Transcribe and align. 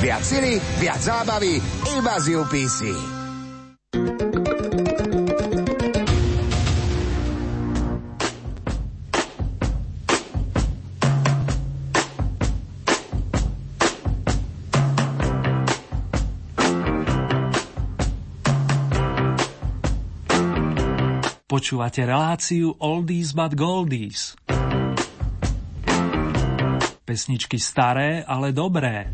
Viac 0.00 0.24
sily, 0.24 0.56
viac 0.80 0.96
zábavy, 0.96 1.60
iba 1.92 2.16
z 2.16 2.32
UPC. 2.32 2.80
Počúvate 21.44 22.08
reláciu 22.08 22.72
Oldies 22.80 23.36
but 23.36 23.52
Goldies. 23.52 24.32
Pesničky 27.04 27.60
staré, 27.60 28.24
ale 28.24 28.56
dobré. 28.56 29.12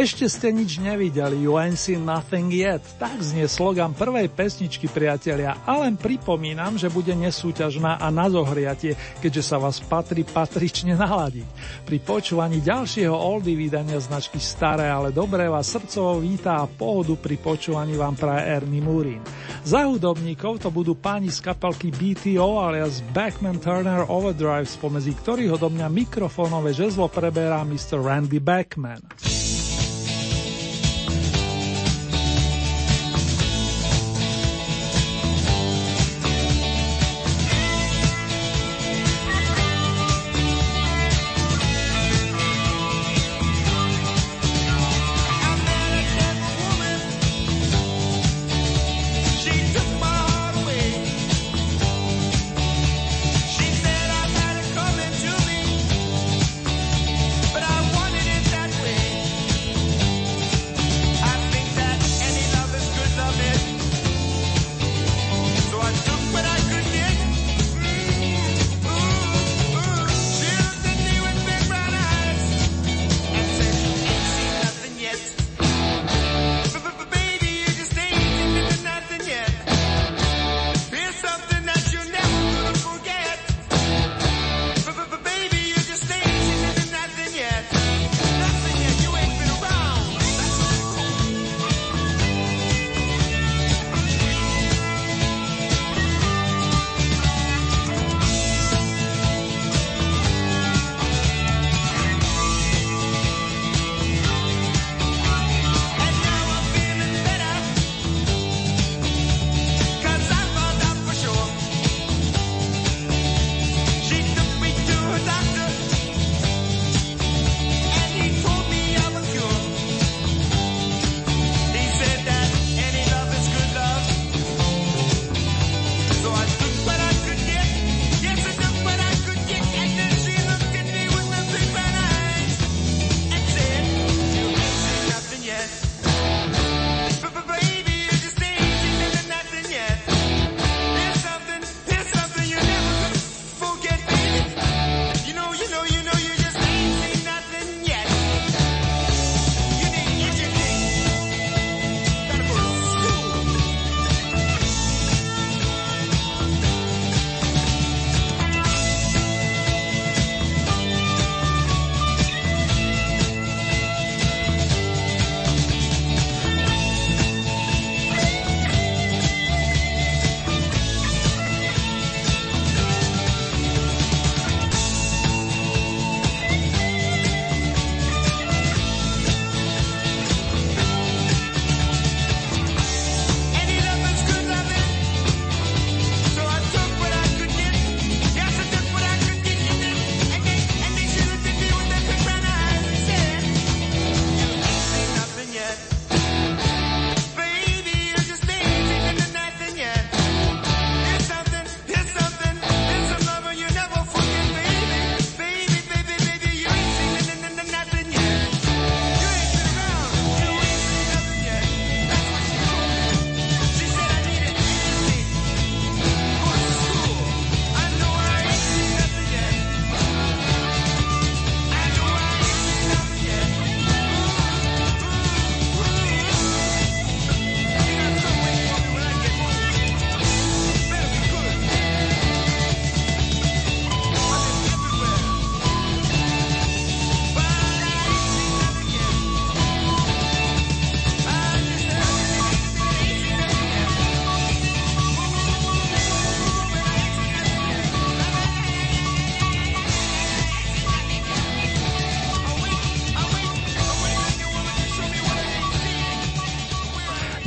Ešte 0.00 0.32
ste 0.32 0.48
nič 0.48 0.80
nevideli, 0.80 1.44
you 1.44 1.60
ain't 1.60 1.76
seen 1.76 2.08
nothing 2.08 2.48
yet. 2.48 2.80
Tak 2.96 3.20
znie 3.20 3.44
slogan 3.44 3.92
prvej 3.92 4.32
pesničky, 4.32 4.88
priatelia. 4.88 5.60
A 5.68 5.76
len 5.84 6.00
pripomínam, 6.00 6.80
že 6.80 6.88
bude 6.88 7.12
nesúťažná 7.12 8.00
a 8.00 8.08
na 8.08 8.24
zohriatie, 8.32 8.96
keďže 9.20 9.44
sa 9.44 9.60
vás 9.60 9.76
patrí 9.84 10.24
patrične 10.24 10.96
naladiť. 10.96 11.44
Pri 11.84 12.00
počúvaní 12.00 12.64
ďalšieho 12.64 13.12
oldy 13.12 13.52
vydania 13.52 14.00
značky 14.00 14.40
Staré, 14.40 14.88
ale 14.88 15.12
dobré 15.12 15.52
vás 15.52 15.68
srdcovo 15.68 16.24
vítá 16.24 16.64
a 16.64 16.64
pohodu 16.64 17.20
pri 17.20 17.36
počúvaní 17.36 17.92
vám 18.00 18.16
praje 18.16 18.56
Ernie 18.56 18.80
Murin. 18.80 19.20
Za 19.68 19.84
hudobníkov 19.84 20.64
to 20.64 20.72
budú 20.72 20.96
páni 20.96 21.28
z 21.28 21.44
kapelky 21.44 21.92
BTO 21.92 22.56
alias 22.56 23.04
Backman 23.12 23.60
Turner 23.60 24.08
Overdrive, 24.08 24.64
spomedzi 24.64 25.12
ktorých 25.12 25.60
do 25.60 25.68
mňa 25.68 25.92
mikrofónové 25.92 26.72
žezlo 26.72 27.12
preberá 27.12 27.60
Mr. 27.68 28.00
Randy 28.00 28.40
Backman. 28.40 29.04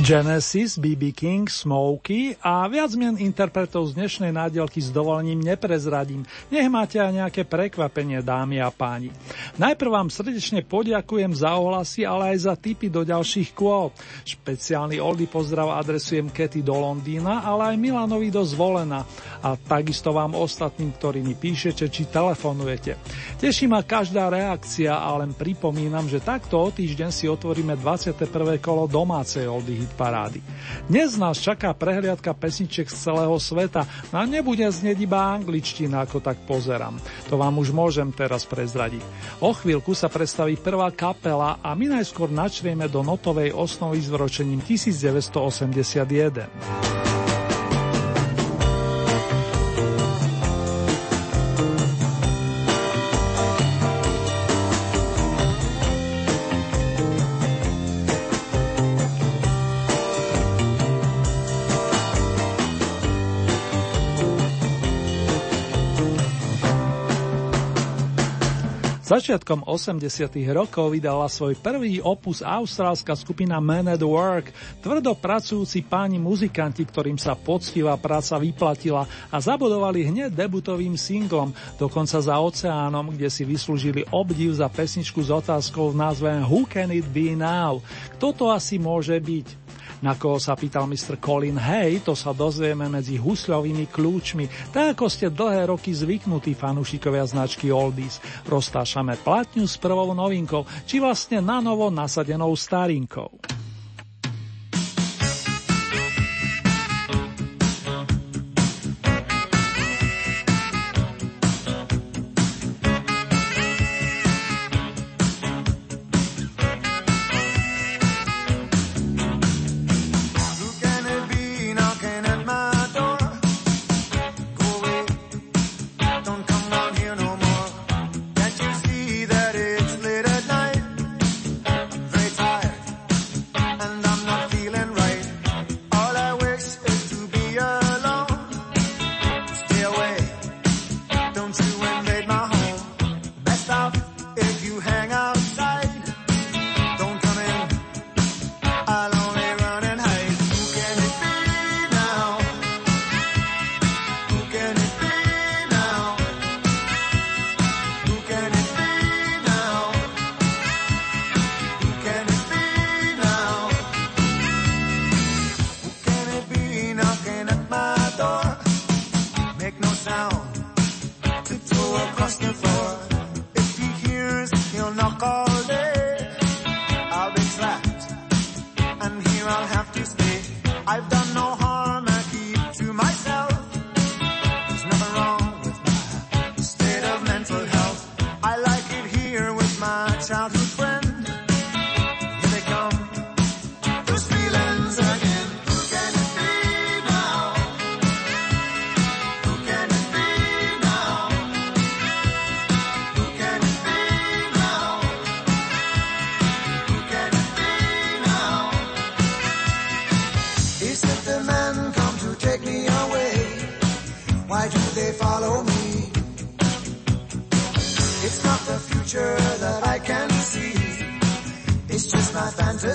Genesis, 0.04 0.76
BB 0.76 1.16
King, 1.16 1.48
Smokey 1.48 2.36
a 2.44 2.68
viac 2.68 2.92
mien 2.92 3.16
interpretov 3.16 3.88
z 3.88 3.96
dnešnej 3.96 4.36
nádielky 4.36 4.76
s 4.76 4.92
dovolením 4.92 5.40
neprezradím. 5.40 6.28
Nech 6.52 6.68
máte 6.68 7.00
aj 7.00 7.24
nejaké 7.24 7.48
prekvapenie, 7.48 8.20
dámy 8.20 8.60
a 8.60 8.68
páni. 8.68 9.08
Najprv 9.54 9.86
vám 9.86 10.10
srdečne 10.10 10.66
poďakujem 10.66 11.30
za 11.30 11.54
ohlasy, 11.54 12.02
ale 12.02 12.34
aj 12.34 12.50
za 12.50 12.54
tipy 12.58 12.90
do 12.90 13.06
ďalších 13.06 13.54
kôl. 13.54 13.94
Špeciálny 14.26 14.98
oldy 14.98 15.30
pozdrav 15.30 15.78
adresujem 15.78 16.26
Kety 16.26 16.58
do 16.58 16.74
Londýna, 16.74 17.46
ale 17.46 17.70
aj 17.70 17.76
Milanovi 17.78 18.34
do 18.34 18.42
Zvolena 18.42 19.06
a 19.46 19.54
takisto 19.54 20.10
vám 20.10 20.34
ostatným, 20.34 20.90
ktorí 20.98 21.22
mi 21.22 21.38
píšete 21.38 21.86
či 21.86 22.10
telefonujete. 22.10 22.98
Teší 23.38 23.70
ma 23.70 23.86
každá 23.86 24.26
reakcia 24.26 24.90
a 24.90 25.22
len 25.22 25.30
pripomínam, 25.30 26.10
že 26.10 26.18
takto 26.18 26.58
o 26.58 26.74
týždeň 26.74 27.14
si 27.14 27.30
otvoríme 27.30 27.78
21. 27.78 28.26
kolo 28.58 28.90
domácej 28.90 29.46
oldy 29.46 29.86
hit 29.86 29.92
parády. 29.94 30.42
Dnes 30.90 31.14
nás 31.14 31.38
čaká 31.38 31.70
prehliadka 31.78 32.34
pesniček 32.34 32.90
z 32.90 32.96
celého 33.06 33.38
sveta 33.38 33.86
a 34.10 34.18
nebude 34.26 34.66
znieť 34.66 34.98
iba 34.98 35.30
angličtina, 35.30 36.02
ako 36.02 36.18
tak 36.18 36.42
pozerám. 36.42 36.98
To 37.30 37.38
vám 37.38 37.54
už 37.62 37.70
môžem 37.70 38.10
teraz 38.10 38.42
prezradiť. 38.42 39.04
O 39.44 39.52
chvíľku 39.52 39.92
sa 39.92 40.08
predstaví 40.08 40.56
prvá 40.56 40.88
kapela 40.88 41.60
a 41.60 41.76
my 41.76 42.00
najskôr 42.00 42.32
načrieme 42.32 42.88
do 42.88 43.04
notovej 43.04 43.52
osnovy 43.52 44.00
s 44.00 44.08
vročením 44.08 44.64
1981. 44.64 47.12
Začiatkom 69.04 69.68
80. 69.68 70.00
rokov 70.56 70.96
vydala 70.96 71.28
svoj 71.28 71.60
prvý 71.60 72.00
opus 72.00 72.40
austrálska 72.40 73.12
skupina 73.12 73.60
Man 73.60 73.92
at 73.92 74.00
Work, 74.00 74.48
tvrdo 74.80 75.12
pracujúci 75.12 75.84
páni 75.84 76.16
muzikanti, 76.16 76.88
ktorým 76.88 77.20
sa 77.20 77.36
poctivá 77.36 78.00
práca 78.00 78.40
vyplatila 78.40 79.04
a 79.28 79.36
zabudovali 79.36 80.08
hneď 80.08 80.32
debutovým 80.32 80.96
singlom, 80.96 81.52
dokonca 81.76 82.16
za 82.16 82.40
oceánom, 82.40 83.12
kde 83.12 83.28
si 83.28 83.44
vyslúžili 83.44 84.08
obdiv 84.08 84.56
za 84.56 84.72
pesničku 84.72 85.20
s 85.20 85.28
otázkou 85.28 85.92
v 85.92 86.00
názve 86.00 86.32
Who 86.48 86.64
Can 86.64 86.88
It 86.88 87.04
Be 87.04 87.36
Now? 87.36 87.84
Kto 88.16 88.32
to 88.32 88.44
asi 88.56 88.80
môže 88.80 89.20
byť? 89.20 89.64
Na 90.02 90.18
koho 90.18 90.42
sa 90.42 90.58
pýtal 90.58 90.88
Mr. 90.90 91.20
Colin 91.22 91.58
Hay, 91.58 92.02
to 92.02 92.18
sa 92.18 92.34
dozvieme 92.34 92.90
medzi 92.90 93.18
husľovými 93.18 93.90
kľúčmi, 93.90 94.74
tak 94.74 94.98
ako 94.98 95.06
ste 95.06 95.30
dlhé 95.30 95.70
roky 95.70 95.94
zvyknutí 95.94 96.56
fanúšikovia 96.56 97.26
značky 97.26 97.70
Oldies. 97.70 98.18
Roztášame 98.46 99.18
platňu 99.20 99.66
s 99.66 99.78
prvou 99.78 100.10
novinkou, 100.14 100.66
či 100.86 101.02
vlastne 101.02 101.42
na 101.42 101.58
novo 101.58 101.90
nasadenou 101.90 102.54
starinkou. 102.54 103.30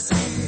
the. 0.08 0.39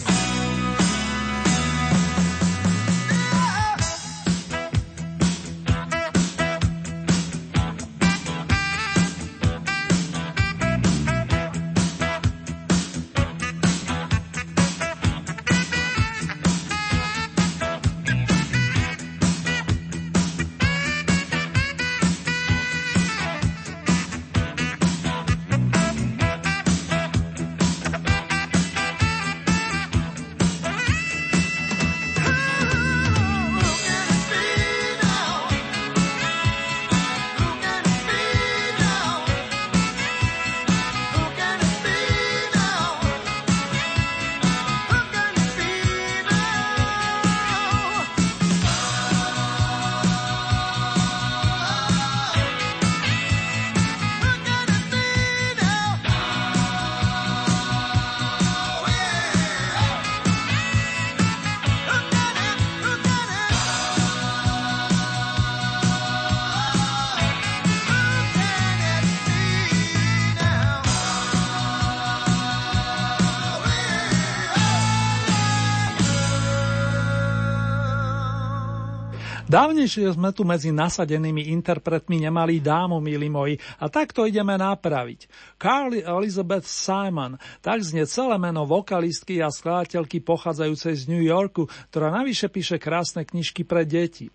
Dávnejšie 79.81 80.13
sme 80.13 80.29
tu 80.29 80.45
medzi 80.45 80.69
nasadenými 80.69 81.49
interpretmi 81.57 82.21
nemali 82.21 82.61
dámu, 82.61 83.01
milí 83.01 83.33
moji, 83.33 83.57
a 83.81 83.89
takto 83.89 84.29
ideme 84.29 84.53
napraviť. 84.53 85.25
Carly 85.57 86.05
Elizabeth 86.05 86.69
Simon, 86.69 87.41
tak 87.65 87.81
znie 87.81 88.05
celé 88.05 88.37
meno 88.37 88.69
vokalistky 88.69 89.41
a 89.41 89.49
skladateľky 89.49 90.21
pochádzajúcej 90.21 90.93
z 90.93 91.03
New 91.09 91.25
Yorku, 91.25 91.65
ktorá 91.89 92.13
navyše 92.13 92.45
píše 92.53 92.77
krásne 92.77 93.25
knižky 93.25 93.65
pre 93.65 93.81
deti. 93.81 94.29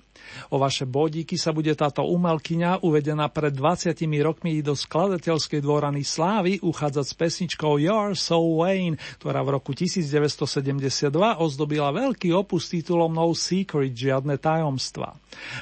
O 0.51 0.61
vaše 0.61 0.87
bodíky 0.87 1.35
sa 1.41 1.51
bude 1.51 1.73
táto 1.75 2.05
umelkyňa, 2.07 2.85
uvedená 2.85 3.29
pred 3.33 3.55
20 3.55 3.97
rokmi 4.23 4.61
do 4.61 4.77
skladateľskej 4.77 5.61
dvorany 5.63 6.03
Slávy, 6.07 6.63
uchádzať 6.63 7.05
s 7.07 7.15
pesničkou 7.15 7.81
You're 7.81 8.15
So 8.15 8.41
Wayne, 8.61 9.01
ktorá 9.19 9.43
v 9.43 9.59
roku 9.59 9.73
1972 9.73 11.11
ozdobila 11.37 11.91
veľký 11.95 12.31
opus 12.37 12.69
titulom 12.71 13.13
No 13.13 13.33
Secret, 13.33 13.95
žiadne 13.95 14.39
tajomstva. 14.39 15.17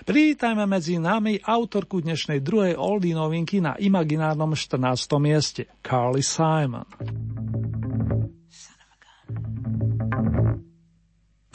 Privítajme 0.04 0.64
medzi 0.66 0.98
nami 0.98 1.38
autorku 1.42 2.02
dnešnej 2.02 2.42
druhej 2.44 2.74
oldie 2.78 3.14
novinky 3.14 3.58
na 3.62 3.78
imaginárnom 3.78 4.54
14. 4.54 4.82
mieste, 5.22 5.70
Carly 5.82 6.22
Simon. 6.22 6.86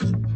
dipped 0.00 0.22
below 0.22 0.29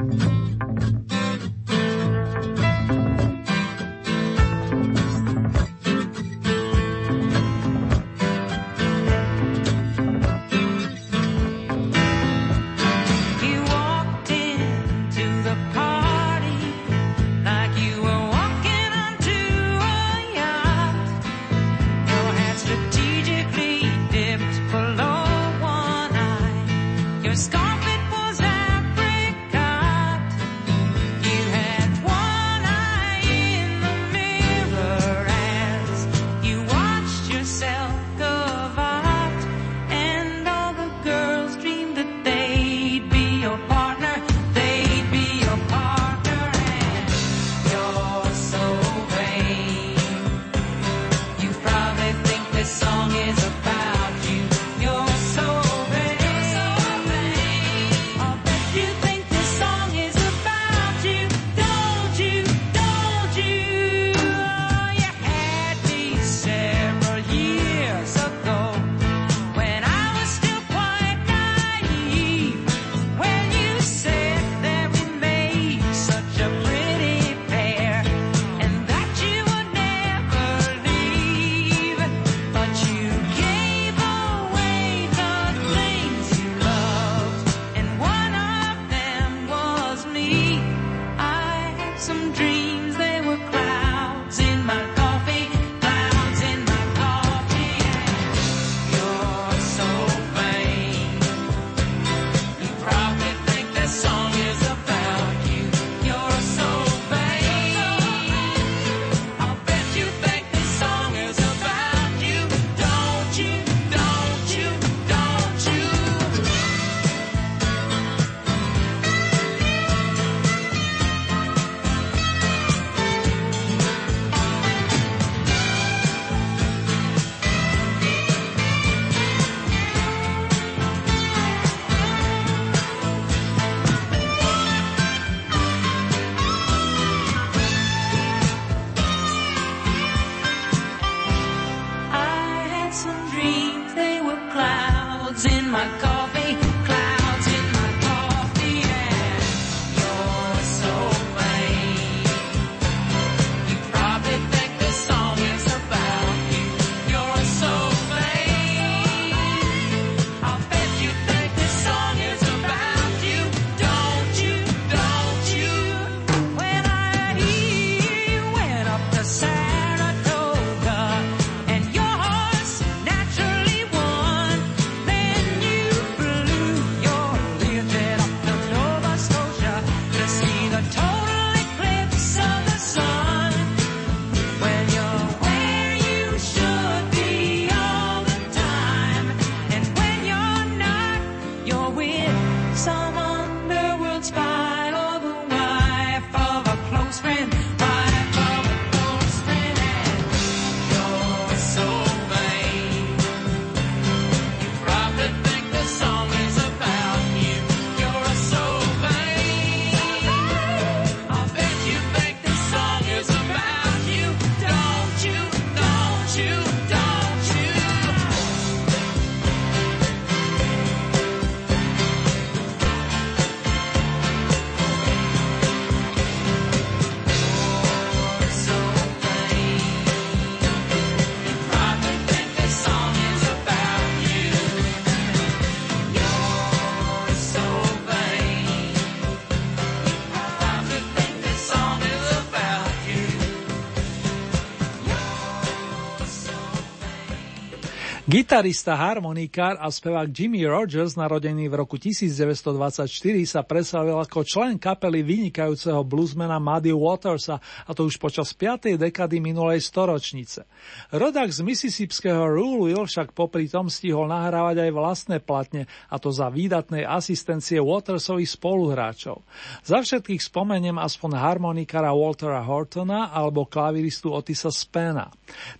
Gitarista, 248.55 248.95
harmonikár 248.95 249.83
a 249.83 249.91
spevák 249.91 250.31
Jimmy 250.31 250.63
Rogers, 250.63 251.19
narodený 251.19 251.67
v 251.67 251.75
roku 251.75 251.99
1924, 251.99 253.11
sa 253.51 253.67
preslavil 253.67 254.15
ako 254.15 254.47
člen 254.47 254.79
kapely 254.79 255.27
vynikajúceho 255.27 256.07
bluesmana 256.07 256.63
Muddy 256.63 256.95
Watersa, 256.95 257.59
a 257.59 257.91
to 257.99 258.07
už 258.07 258.15
počas 258.23 258.55
5. 258.55 258.95
dekady 258.95 259.43
minulej 259.43 259.83
storočnice. 259.83 260.71
Rodak 261.11 261.51
z 261.51 261.67
Mississipského 261.67 262.47
Ruleville 262.47 263.11
však 263.11 263.35
popri 263.35 263.67
tom 263.67 263.91
stihol 263.91 264.31
nahrávať 264.31 264.87
aj 264.87 264.91
vlastné 264.95 265.37
platne, 265.43 265.91
a 266.07 266.15
to 266.23 266.31
za 266.31 266.47
výdatnej 266.47 267.03
asistencie 267.03 267.83
Watersových 267.83 268.55
spoluhráčov. 268.55 269.43
Za 269.83 269.99
všetkých 269.99 270.39
spomeniem 270.39 271.03
aspoň 271.03 271.43
harmonikára 271.43 272.15
Waltera 272.15 272.63
Hortona 272.63 273.35
alebo 273.35 273.67
klaviristu 273.67 274.31
Otisa 274.31 274.71
Spena. 274.71 275.27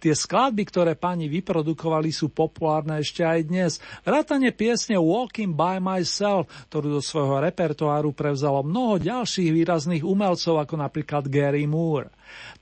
Tie 0.03 0.11
skladby, 0.11 0.67
ktoré 0.67 0.99
pani 0.99 1.31
vyprodukovali, 1.31 2.11
sú 2.11 2.35
populárne 2.35 2.64
ešte 3.01 3.21
aj 3.21 3.41
dnes. 3.49 3.73
Vrátane 4.03 4.51
piesne 4.51 4.97
Walking 4.97 5.53
by 5.53 5.79
Myself, 5.79 6.49
ktorú 6.73 6.99
do 6.99 7.03
svojho 7.05 7.45
repertoáru 7.45 8.17
prevzalo 8.17 8.65
mnoho 8.65 9.01
ďalších 9.01 9.51
výrazných 9.53 10.03
umelcov, 10.03 10.61
ako 10.65 10.75
napríklad 10.81 11.29
Gary 11.29 11.69
Moore. 11.69 12.09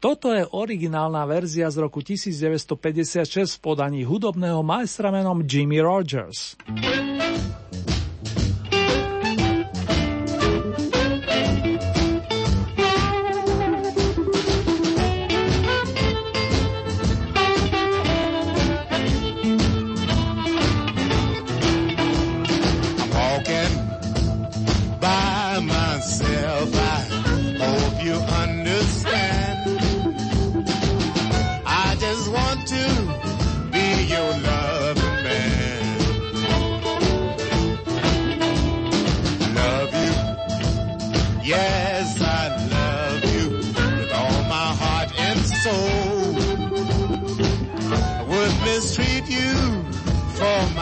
Toto 0.03 0.35
je 0.35 0.43
originálna 0.43 1.23
verzia 1.25 1.71
z 1.71 1.79
roku 1.87 2.03
1956 2.03 3.57
v 3.57 3.61
podaní 3.63 4.03
hudobného 4.03 4.61
majstra 4.67 5.15
menom 5.15 5.47
Jimmy 5.47 5.79
Rogers. 5.79 6.59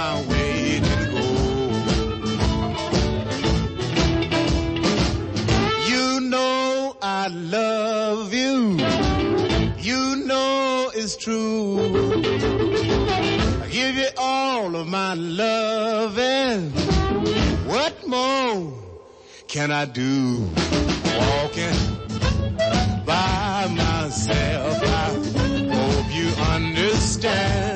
my 0.00 0.16
way 0.32 0.80
to 0.88 0.96
go. 1.14 1.24
You 5.92 6.06
know 6.32 6.96
I 7.02 7.22
love 7.58 8.32
you. 8.42 8.56
You 9.88 10.02
know 10.28 10.90
it's 11.00 11.16
true. 11.24 11.78
I 13.62 13.66
give 13.78 13.94
you 14.02 14.10
all 14.16 14.74
of 14.80 14.86
my 14.88 15.12
loving. 15.44 16.70
What 17.72 17.94
more 18.06 18.72
can 19.48 19.68
I 19.70 19.84
do? 19.84 20.48
Walking 21.20 21.80
by 23.04 23.68
myself, 23.84 24.76
I 25.02 25.08
hope 25.76 26.08
you 26.20 26.28
understand. 26.56 27.69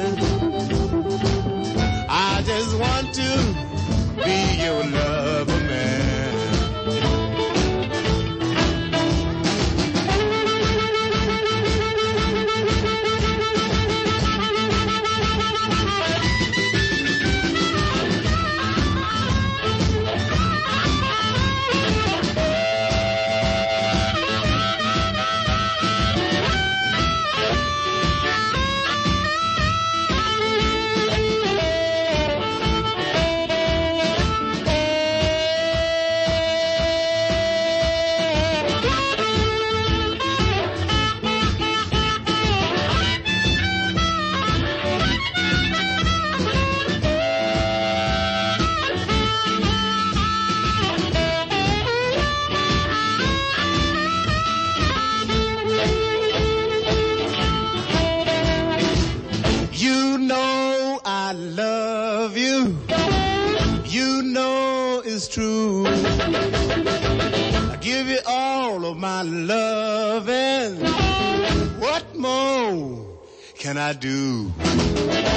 Can 73.64 73.78
I 73.78 73.92
do? 73.94 74.52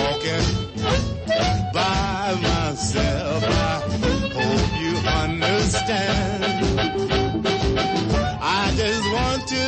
Walking 0.04 0.46
by 1.74 2.38
myself. 2.42 3.44
I 3.44 3.80
hope 4.38 4.68
you 4.82 4.94
understand. 5.24 6.44
I 8.42 8.74
just 8.76 9.04
want 9.14 9.48
to 9.48 9.66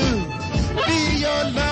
be 0.87 1.19
your 1.21 1.43
loving 1.53 1.68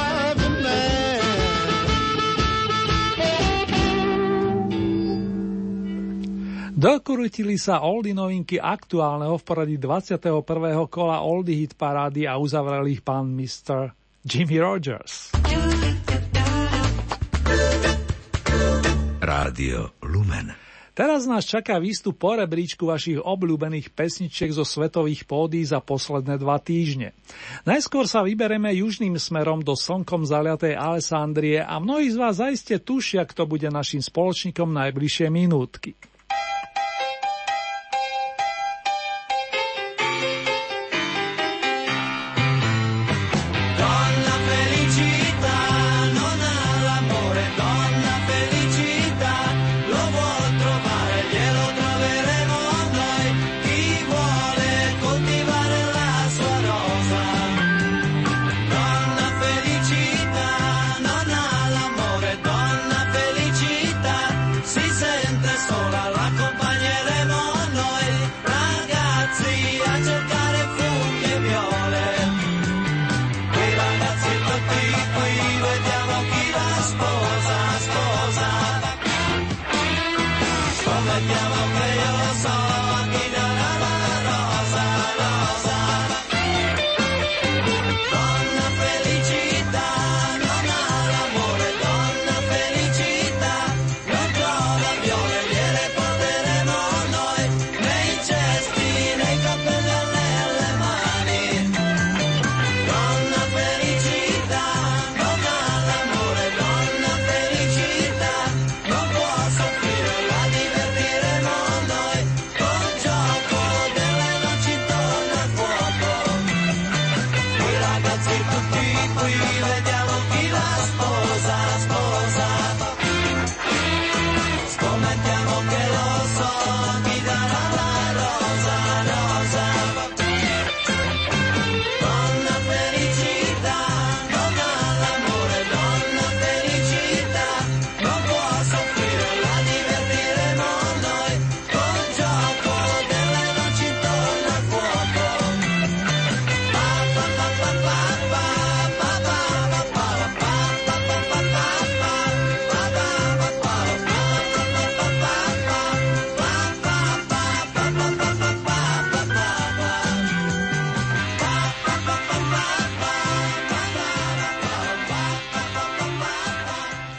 Dokurutili 6.78 7.58
sa 7.58 7.82
oldy 7.82 8.14
novinky 8.14 8.62
aktuálneho 8.62 9.34
v 9.42 9.44
poradí 9.50 9.76
21. 9.82 10.46
kola 10.86 11.26
oldy 11.26 11.66
hit 11.66 11.74
parády 11.74 12.30
a 12.30 12.38
uzavreli 12.38 12.94
ich 12.94 13.02
pán 13.02 13.34
Mr. 13.34 13.98
Jimmy 14.22 14.62
Rogers. 14.62 15.34
Rádio 19.18 19.98
Lumen. 20.06 20.54
Teraz 20.94 21.26
nás 21.26 21.50
čaká 21.50 21.82
výstup 21.82 22.22
po 22.22 22.38
rebríčku 22.38 22.86
vašich 22.86 23.26
obľúbených 23.26 23.98
pesničiek 23.98 24.54
zo 24.54 24.62
svetových 24.62 25.26
pódy 25.26 25.66
za 25.66 25.82
posledné 25.82 26.38
dva 26.38 26.62
týždne. 26.62 27.18
Najskôr 27.66 28.06
sa 28.06 28.22
vybereme 28.22 28.70
južným 28.78 29.18
smerom 29.18 29.66
do 29.66 29.74
slnkom 29.74 30.30
zaliatej 30.30 30.78
Alessandrie 30.78 31.58
a 31.58 31.82
mnohí 31.82 32.14
z 32.14 32.22
vás 32.22 32.38
zaiste 32.38 32.78
tušia, 32.78 33.26
kto 33.26 33.50
bude 33.50 33.66
našim 33.74 34.06
spoločníkom 34.06 34.70
najbližšie 34.78 35.34
minútky. 35.34 35.98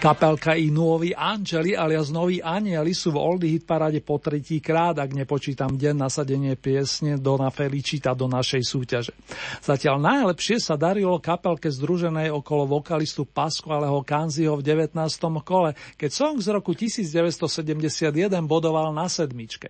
Kapelka 0.09 0.57
i 0.57 0.73
Nuovi 0.73 1.13
Angeli 1.13 1.77
alias 1.77 2.09
Noví 2.09 2.41
anieli 2.41 2.97
sú 2.97 3.13
v 3.13 3.21
Oldie 3.21 3.53
Hit 3.53 3.69
parade 3.69 4.01
po 4.01 4.17
tretí 4.17 4.57
krát, 4.57 4.97
ak 4.97 5.13
nepočítam 5.13 5.77
deň 5.77 6.01
nasadenie 6.01 6.57
piesne 6.57 7.21
Dona 7.21 7.53
Felicita 7.53 8.17
do 8.17 8.25
našej 8.25 8.65
súťaže. 8.65 9.13
Zatiaľ 9.61 10.01
najlepšie 10.01 10.65
sa 10.65 10.81
darilo 10.81 11.21
kapelke 11.21 11.69
združenej 11.69 12.33
okolo 12.33 12.81
vokalistu 12.81 13.29
Pasqualeho 13.29 14.01
Kanziho 14.01 14.57
v 14.57 14.65
19. 14.65 14.97
kole, 15.45 15.77
keď 16.01 16.09
song 16.09 16.41
z 16.41 16.57
roku 16.57 16.73
1971 16.73 18.09
bodoval 18.49 18.97
na 18.97 19.13
sedmičke. 19.13 19.69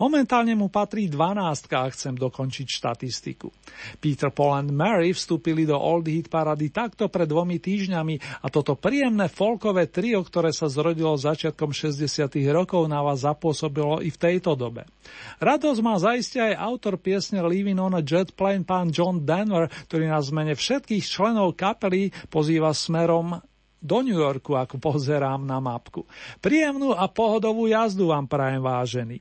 Momentálne 0.00 0.56
mu 0.56 0.72
patrí 0.72 1.12
12 1.12 1.68
a 1.76 1.92
chcem 1.92 2.16
dokončiť 2.16 2.66
štatistiku. 2.72 3.52
Peter 4.00 4.32
Paul 4.32 4.64
and 4.64 4.72
Mary 4.72 5.12
vstúpili 5.12 5.68
do 5.68 5.76
Oldie 5.76 6.24
Hit 6.24 6.32
parady 6.32 6.72
takto 6.72 7.12
pred 7.12 7.28
dvomi 7.28 7.60
týždňami 7.60 8.40
a 8.40 8.48
toto 8.48 8.80
príjemné 8.80 9.28
folk 9.28 9.73
rockové 9.74 9.90
trio, 9.90 10.22
ktoré 10.22 10.54
sa 10.54 10.70
zrodilo 10.70 11.18
začiatkom 11.18 11.74
60. 11.74 12.30
rokov, 12.54 12.86
na 12.86 13.02
vás 13.02 13.26
zapôsobilo 13.26 13.98
i 14.06 14.14
v 14.14 14.14
tejto 14.22 14.54
dobe. 14.54 14.86
Radosť 15.42 15.80
má 15.82 15.98
zaiste 15.98 16.38
aj 16.38 16.54
autor 16.54 16.94
piesne 16.94 17.42
Living 17.42 17.82
on 17.82 17.98
a 17.98 18.02
Jet 18.06 18.38
Plane, 18.38 18.62
pán 18.62 18.94
John 18.94 19.26
Denver, 19.26 19.66
ktorý 19.90 20.06
nás 20.06 20.30
zmene 20.30 20.54
všetkých 20.54 21.02
členov 21.02 21.58
kapely 21.58 22.14
pozýva 22.30 22.70
smerom 22.70 23.42
do 23.82 23.98
New 23.98 24.14
Yorku, 24.14 24.54
ako 24.54 24.78
pozerám 24.78 25.42
na 25.42 25.58
mapku. 25.58 26.06
Príjemnú 26.38 26.94
a 26.94 27.10
pohodovú 27.10 27.66
jazdu 27.66 28.14
vám 28.14 28.30
prajem 28.30 28.62
vážený. 28.62 29.18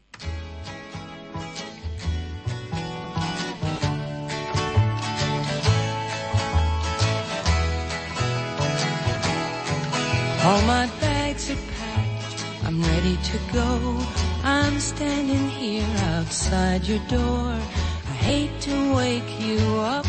All 10.45 10.61
my 10.63 10.87
bags 10.99 11.49
are 11.49 11.63
packed, 11.79 12.45
I'm 12.65 12.81
ready 12.81 13.15
to 13.15 13.37
go. 13.53 13.97
I'm 14.43 14.77
standing 14.77 15.47
here 15.47 15.87
outside 16.11 16.85
your 16.85 16.99
door. 17.07 17.57
I 18.11 18.15
hate 18.27 18.59
to 18.67 18.93
wake 18.93 19.39
you 19.39 19.59
up 19.79 20.05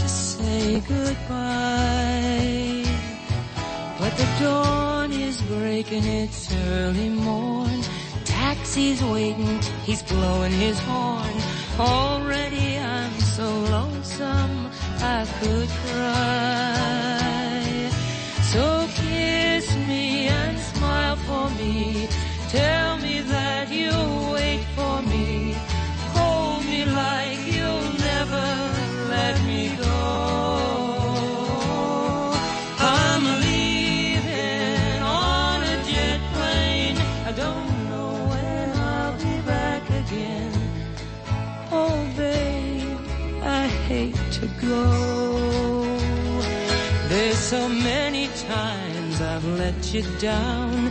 to 0.00 0.06
say 0.06 0.80
goodbye. 0.80 2.84
But 3.98 4.14
the 4.18 4.28
dawn 4.38 5.12
is 5.12 5.40
breaking, 5.40 6.04
it's 6.04 6.54
early 6.68 7.08
morn. 7.08 7.80
Taxi's 8.26 9.02
waiting, 9.02 9.62
he's 9.86 10.02
blowing 10.02 10.52
his 10.52 10.78
horn. 10.80 11.36
Already 11.78 12.76
I'm 12.76 13.18
so 13.18 13.48
lonesome 13.48 14.68
I 15.00 15.26
could 15.40 15.68
cry. 15.86 17.23
Tell 21.64 22.98
me 22.98 23.20
that 23.22 23.70
you'll 23.70 24.32
wait 24.32 24.62
for 24.76 25.02
me. 25.02 25.54
Hold 26.14 26.64
me 26.66 26.84
like 26.84 27.40
you'll 27.54 27.88
never 28.10 28.46
let 29.08 29.36
me 29.44 29.74
go. 29.76 29.96
I'm 32.78 33.24
leaving 33.46 35.02
on 35.02 35.62
a 35.62 35.76
jet 35.90 36.20
plane. 36.34 36.98
I 37.30 37.32
don't 37.32 37.70
know 37.90 38.10
when 38.30 38.66
I'll 38.92 39.16
be 39.26 39.36
back 39.46 39.82
again. 40.02 40.52
Oh, 41.72 41.96
babe, 42.16 42.98
I 43.42 43.66
hate 43.88 44.20
to 44.38 44.46
go. 44.60 44.84
There's 47.08 47.38
so 47.38 47.68
many 47.68 48.28
times 48.48 49.20
I've 49.20 49.44
let 49.62 49.94
you 49.94 50.02
down. 50.18 50.90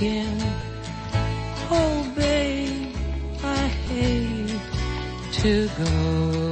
Again. 0.00 0.38
Oh, 1.70 2.12
babe, 2.16 2.94
I 3.44 3.66
hate 3.68 4.60
to 5.32 5.68
go. 5.76 6.49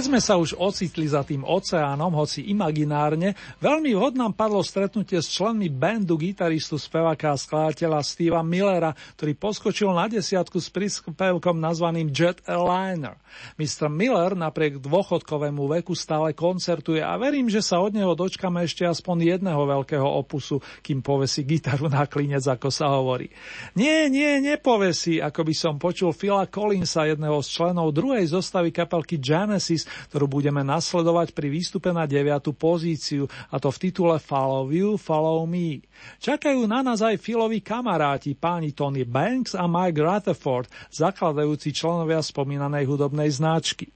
Keď 0.00 0.08
sme 0.08 0.24
sa 0.24 0.40
už 0.40 0.56
ocitli 0.56 1.04
za 1.04 1.20
tým 1.20 1.44
oceánom, 1.44 2.08
hoci 2.16 2.48
imaginárne, 2.48 3.36
veľmi 3.60 3.92
vhod 3.92 4.16
nám 4.16 4.32
padlo 4.32 4.64
stretnutie 4.64 5.20
s 5.20 5.28
členmi 5.28 5.68
bandu 5.68 6.16
gitaristu, 6.16 6.80
speváka 6.80 7.28
a 7.28 7.36
skladateľa 7.36 8.00
Steva 8.00 8.40
Millera, 8.40 8.96
ktorý 8.96 9.36
poskočil 9.36 9.92
na 9.92 10.08
desiatku 10.08 10.56
s 10.56 10.72
príspevkom 10.72 11.60
nazvaným 11.60 12.08
Jet 12.16 12.40
Airliner. 12.48 13.20
Mr. 13.60 13.92
Miller 13.92 14.32
napriek 14.32 14.80
dôchodkovému 14.80 15.68
veku 15.68 15.92
stále 15.92 16.32
koncertuje 16.32 17.04
a 17.04 17.20
verím, 17.20 17.52
že 17.52 17.60
sa 17.60 17.84
od 17.84 17.92
neho 17.92 18.16
dočkame 18.16 18.64
ešte 18.64 18.88
aspoň 18.88 19.36
jedného 19.36 19.68
veľkého 19.68 20.08
opusu, 20.08 20.64
kým 20.80 21.04
povesí 21.04 21.44
gitaru 21.44 21.92
na 21.92 22.08
klinec, 22.08 22.48
ako 22.48 22.72
sa 22.72 22.88
hovorí. 22.88 23.28
Nie, 23.76 24.08
nie, 24.08 24.40
nepovesí, 24.40 25.20
ako 25.20 25.44
by 25.44 25.54
som 25.54 25.76
počul 25.76 26.16
Phila 26.16 26.48
Collinsa, 26.48 27.04
jedného 27.04 27.36
z 27.44 27.48
členov 27.52 27.92
druhej 27.92 28.24
zostavy 28.32 28.72
kapelky 28.72 29.20
Genesis, 29.20 29.89
ktorú 30.12 30.26
budeme 30.30 30.62
nasledovať 30.62 31.34
pri 31.34 31.48
výstupe 31.50 31.90
na 31.90 32.08
9. 32.08 32.50
pozíciu, 32.54 33.26
a 33.50 33.56
to 33.58 33.68
v 33.68 33.78
titule 33.90 34.16
Follow 34.22 34.70
You, 34.70 34.96
Follow 34.96 35.44
Me. 35.44 35.82
Čakajú 36.22 36.64
na 36.64 36.80
nás 36.80 37.04
aj 37.04 37.20
Filovi 37.20 37.60
kamaráti, 37.60 38.38
páni 38.38 38.72
Tony 38.72 39.04
Banks 39.04 39.52
a 39.58 39.68
Mike 39.68 40.00
Rutherford, 40.00 40.70
zakladajúci 40.94 41.74
členovia 41.74 42.22
spomínanej 42.22 42.86
hudobnej 42.88 43.28
značky. 43.28 43.90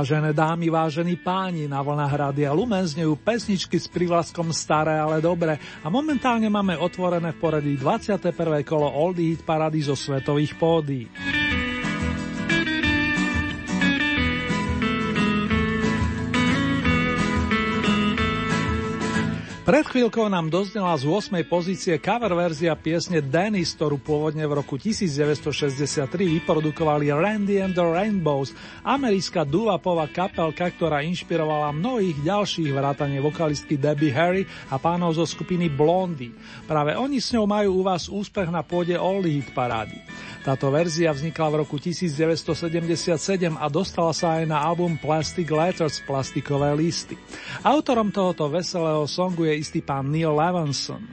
Vážené 0.00 0.32
dámy, 0.32 0.72
vážení 0.72 1.12
páni, 1.20 1.68
na 1.68 1.84
vlnách 1.84 2.32
Rádia 2.32 2.56
Lumen 2.56 2.88
znejú 2.88 3.20
pesničky 3.20 3.76
s 3.76 3.84
privlaskom 3.84 4.48
staré, 4.48 4.96
ale 4.96 5.20
dobre 5.20 5.60
a 5.60 5.92
momentálne 5.92 6.48
máme 6.48 6.72
otvorené 6.72 7.36
v 7.36 7.40
poradí 7.44 7.76
21. 7.76 8.32
kolo 8.64 8.88
Oldie 8.88 9.36
Hit 9.36 9.44
Parady 9.44 9.84
zo 9.84 9.92
svetových 9.92 10.56
pódií. 10.56 11.04
Pred 19.70 19.86
chvíľkou 19.86 20.26
nám 20.26 20.50
doznela 20.50 20.98
z 20.98 21.06
8. 21.06 21.46
pozície 21.46 21.94
cover 22.02 22.34
verzia 22.34 22.74
piesne 22.74 23.22
Dennis, 23.22 23.70
ktorú 23.78 24.02
pôvodne 24.02 24.42
v 24.42 24.58
roku 24.58 24.74
1963 24.74 26.10
vyprodukovali 26.10 27.14
Randy 27.14 27.62
and 27.62 27.78
the 27.78 27.86
Rainbows, 27.86 28.50
americká 28.82 29.46
dulapová 29.46 30.10
kapelka, 30.10 30.74
ktorá 30.74 31.06
inšpirovala 31.06 31.70
mnohých 31.70 32.18
ďalších 32.18 32.66
vrátane 32.74 33.22
vokalistky 33.22 33.78
Debbie 33.78 34.10
Harry 34.10 34.42
a 34.74 34.82
pánov 34.82 35.14
zo 35.14 35.22
skupiny 35.22 35.70
Blondy. 35.70 36.34
Práve 36.66 36.98
oni 36.98 37.22
s 37.22 37.30
ňou 37.30 37.46
majú 37.46 37.78
u 37.78 37.82
vás 37.86 38.10
úspech 38.10 38.50
na 38.50 38.66
pôde 38.66 38.98
Oldie 38.98 39.38
Hit 39.38 39.54
parády. 39.54 39.94
Táto 40.40 40.72
verzia 40.72 41.12
vznikla 41.12 41.46
v 41.52 41.54
roku 41.60 41.76
1977 41.76 43.60
a 43.60 43.66
dostala 43.68 44.16
sa 44.16 44.40
aj 44.40 44.48
na 44.48 44.56
album 44.56 44.96
Plastic 44.96 45.44
Letters 45.44 46.00
plastikové 46.08 46.72
listy. 46.72 47.20
Autorom 47.60 48.08
tohoto 48.08 48.48
veselého 48.48 49.04
songu 49.04 49.44
je 49.44 49.60
istý 49.60 49.84
pán 49.84 50.08
Neil 50.08 50.32
Levinson. 50.32 51.04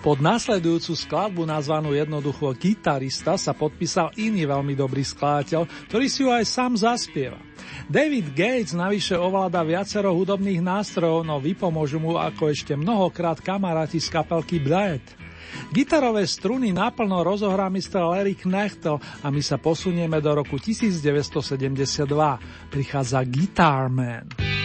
Pod 0.00 0.16
následujúcu 0.24 0.96
skladbu 0.96 1.44
nazvanú 1.44 1.92
jednoducho 1.92 2.56
Gitarista 2.56 3.36
sa 3.36 3.52
podpísal 3.52 4.16
iný 4.16 4.48
veľmi 4.48 4.72
dobrý 4.72 5.04
skladateľ, 5.04 5.68
ktorý 5.92 6.06
si 6.08 6.24
ju 6.24 6.32
aj 6.32 6.44
sám 6.48 6.72
zaspieva. 6.80 7.36
David 7.84 8.32
Gates 8.32 8.72
navyše 8.72 9.20
ovláda 9.20 9.60
viacero 9.60 10.16
hudobných 10.16 10.64
nástrojov, 10.64 11.20
no 11.20 11.36
vypomôžu 11.36 12.00
mu 12.00 12.16
ako 12.16 12.48
ešte 12.48 12.72
mnohokrát 12.80 13.44
kamaráti 13.44 14.00
z 14.00 14.08
kapelky 14.08 14.56
Bled. 14.56 15.04
Gitarové 15.68 16.24
struny 16.24 16.72
naplno 16.72 17.20
rozohrá 17.20 17.68
Mr. 17.68 18.00
Larry 18.00 18.40
Knechtel 18.40 18.96
a 19.20 19.28
my 19.28 19.42
sa 19.44 19.60
posunieme 19.60 20.16
do 20.24 20.32
roku 20.32 20.56
1972. 20.56 22.08
Prichádza 22.72 23.20
Guitar 23.28 23.92
Man. 23.92 24.59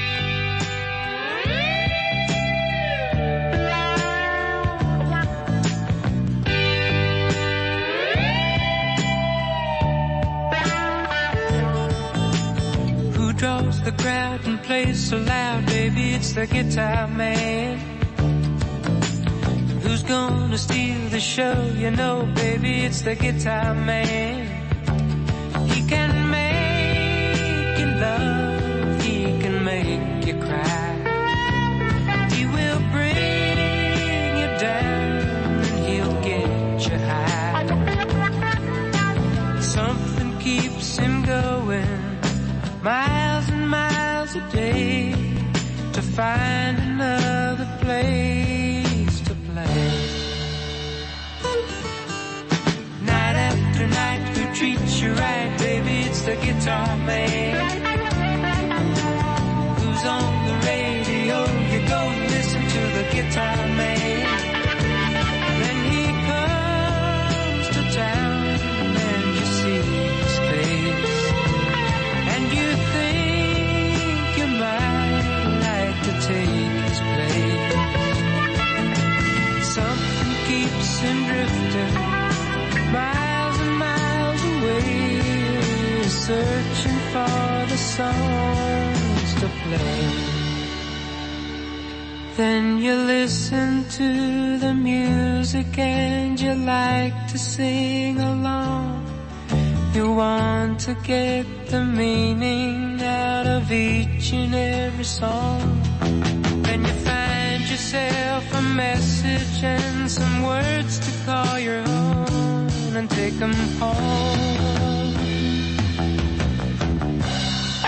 Draws 13.46 13.80
the 13.82 13.91
crowd 13.91 14.43
and 14.48 14.58
plays 14.64 15.10
so 15.10 15.18
loud, 15.18 15.64
baby, 15.68 16.14
it's 16.16 16.32
the 16.34 16.48
guitar 16.48 17.08
man. 17.08 17.78
Who's 19.84 20.02
gonna 20.02 20.58
steal 20.58 21.10
the 21.10 21.20
show? 21.20 21.58
You 21.78 21.91
know, 21.91 22.16
baby, 22.34 22.74
it's 22.86 23.02
the 23.02 23.14
guitar 23.14 23.76
man. 23.76 24.48
He 25.72 25.80
can 25.93 26.12
make 26.38 27.78
you 27.82 27.89
love, 28.08 29.04
he 29.04 29.18
can 29.43 29.64
make 29.64 30.26
you 30.28 30.36
cry. 30.48 30.89
He 32.36 32.43
will 32.56 32.82
bring 32.96 34.32
you 34.41 34.50
down 34.68 35.12
and 35.70 35.78
he'll 35.88 36.18
get 36.30 36.78
you 36.88 36.98
high. 37.10 37.66
Something 39.62 40.32
keeps 40.39 40.98
him 40.98 41.22
going. 41.22 42.06
My 42.82 43.14
a 44.36 44.51
day 44.51 45.13
to 45.93 46.01
find 46.01 46.77
another 46.77 47.67
place 47.79 49.21
to 49.21 49.33
play. 49.47 49.91
Night 53.01 53.36
after 53.49 53.88
night, 53.88 54.21
who 54.36 54.43
treats 54.55 55.01
you 55.01 55.13
right, 55.13 55.55
baby? 55.57 56.07
It's 56.09 56.21
the 56.21 56.36
guitar 56.36 56.97
man. 56.97 57.55
Who's 59.77 60.03
on 60.05 60.31
the 60.47 60.55
radio? 60.67 61.38
You 61.71 61.88
go 61.88 62.01
listen 62.33 62.61
to 62.61 62.81
the 62.97 63.05
guitar 63.13 63.55
man. 63.55 63.74
Searching 86.26 86.99
for 87.13 87.65
the 87.69 87.78
songs 87.78 89.30
to 89.41 89.47
play. 89.61 90.07
Then 92.36 92.80
you 92.80 92.95
listen 92.95 93.86
to 93.99 94.57
the 94.57 94.73
music 94.73 95.78
and 95.78 96.41
you 96.41 96.55
like 96.55 97.28
to 97.28 97.38
sing 97.38 98.19
along. 98.19 99.05
You 99.93 100.13
want 100.13 100.80
to 100.88 100.95
get 101.03 101.45
the 101.67 101.86
meaning 101.86 102.99
out 103.03 103.45
of 103.45 103.71
each 103.71 104.34
and 104.34 104.55
every 104.55 105.03
song. 105.03 105.80
Then 106.63 106.82
you 106.86 106.95
find 107.05 107.61
yourself 107.69 108.43
a 108.51 108.61
message 108.63 109.63
and 109.63 110.09
some 110.09 110.41
words 110.41 110.97
to 111.05 111.11
call 111.26 111.59
your 111.59 111.84
own 111.88 112.95
and 112.97 113.07
take 113.11 113.38
them 113.38 113.53
home. 113.80 114.95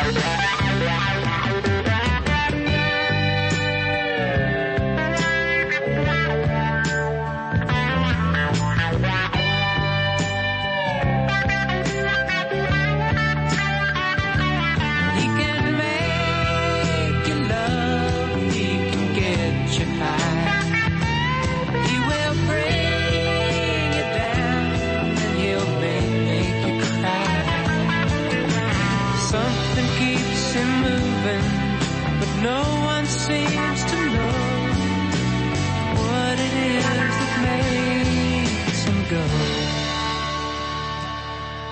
Música 0.08 1.07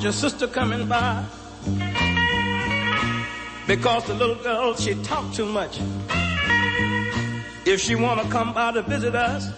Your 0.00 0.12
sister 0.12 0.46
coming 0.46 0.86
by 0.86 1.24
because 3.66 4.04
the 4.04 4.14
little 4.14 4.36
girl 4.36 4.74
she 4.74 4.94
talk 5.02 5.32
too 5.32 5.46
much. 5.46 5.80
If 7.64 7.80
she 7.80 7.96
wanna 7.96 8.28
come 8.30 8.52
by 8.52 8.70
to 8.72 8.82
visit 8.82 9.14
us, 9.16 9.48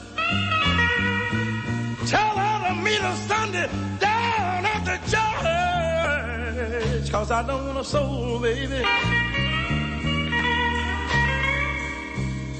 tell 2.09 2.37
her 2.39 2.69
to 2.69 2.75
meet 2.83 3.03
us 3.03 3.19
Sunday 3.27 3.69
down 3.99 4.65
at 4.65 4.85
the 4.85 4.99
church. 5.11 7.11
Cause 7.13 7.31
I 7.31 7.43
don't 7.47 7.67
want 7.67 7.79
a 7.79 7.85
soul, 7.85 8.39
baby. 8.39 8.83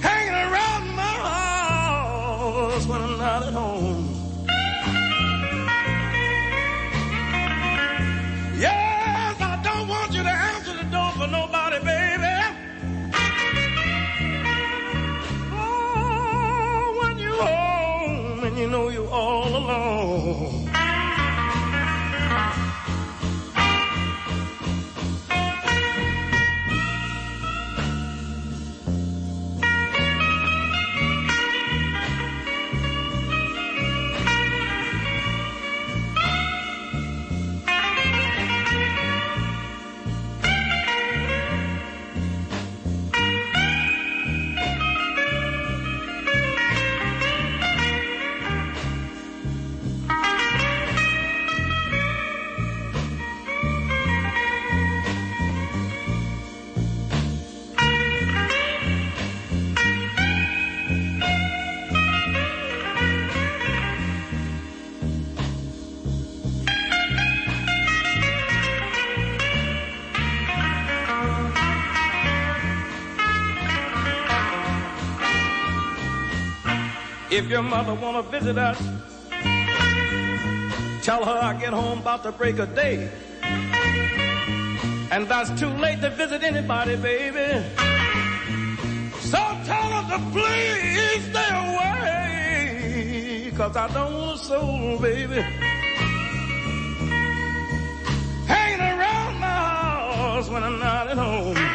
Hanging 0.03 0.35
around 0.35 0.95
my 0.95 1.17
house 1.33 2.87
when 2.87 3.01
I'm 3.01 3.17
not 3.19 3.43
at 3.45 3.53
home. 3.55 3.68
Your 77.59 77.69
mother 77.69 77.95
wanna 77.95 78.23
visit 78.23 78.57
us, 78.57 78.79
tell 81.03 81.25
her 81.25 81.39
I 81.43 81.55
get 81.59 81.73
home 81.73 81.99
about 81.99 82.23
the 82.23 82.31
break 82.31 82.61
of 82.61 82.73
day. 82.77 83.11
And 85.11 85.27
that's 85.27 85.51
too 85.59 85.71
late 85.71 86.01
to 86.03 86.11
visit 86.11 86.45
anybody, 86.45 86.95
baby. 86.95 87.65
So 89.33 89.41
tell 89.71 89.89
her 89.97 90.05
to 90.13 90.19
please 90.31 91.23
stay 91.31 91.51
away. 91.67 93.51
Cause 93.57 93.77
I 93.77 93.89
don't 93.89 94.15
want 94.15 94.41
a 94.41 94.45
soul, 94.45 94.99
baby. 95.01 95.41
Hanging 98.47 98.81
around 98.81 99.41
my 99.41 99.59
house 100.21 100.49
when 100.49 100.63
I'm 100.63 100.79
not 100.79 101.09
at 101.09 101.19
home. 101.19 101.68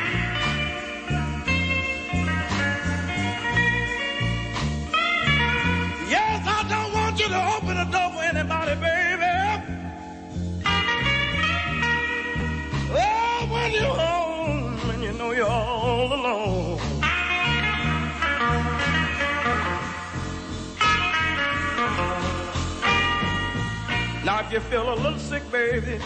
You 24.54 24.60
feel 24.60 24.93
a 24.93 24.95
little 24.95 25.18
sick, 25.18 25.41
baby, 25.51 25.99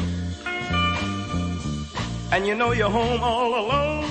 and 2.32 2.48
you 2.48 2.56
know 2.56 2.72
you're 2.72 2.90
home 2.90 3.22
all 3.22 3.60
alone, 3.60 4.06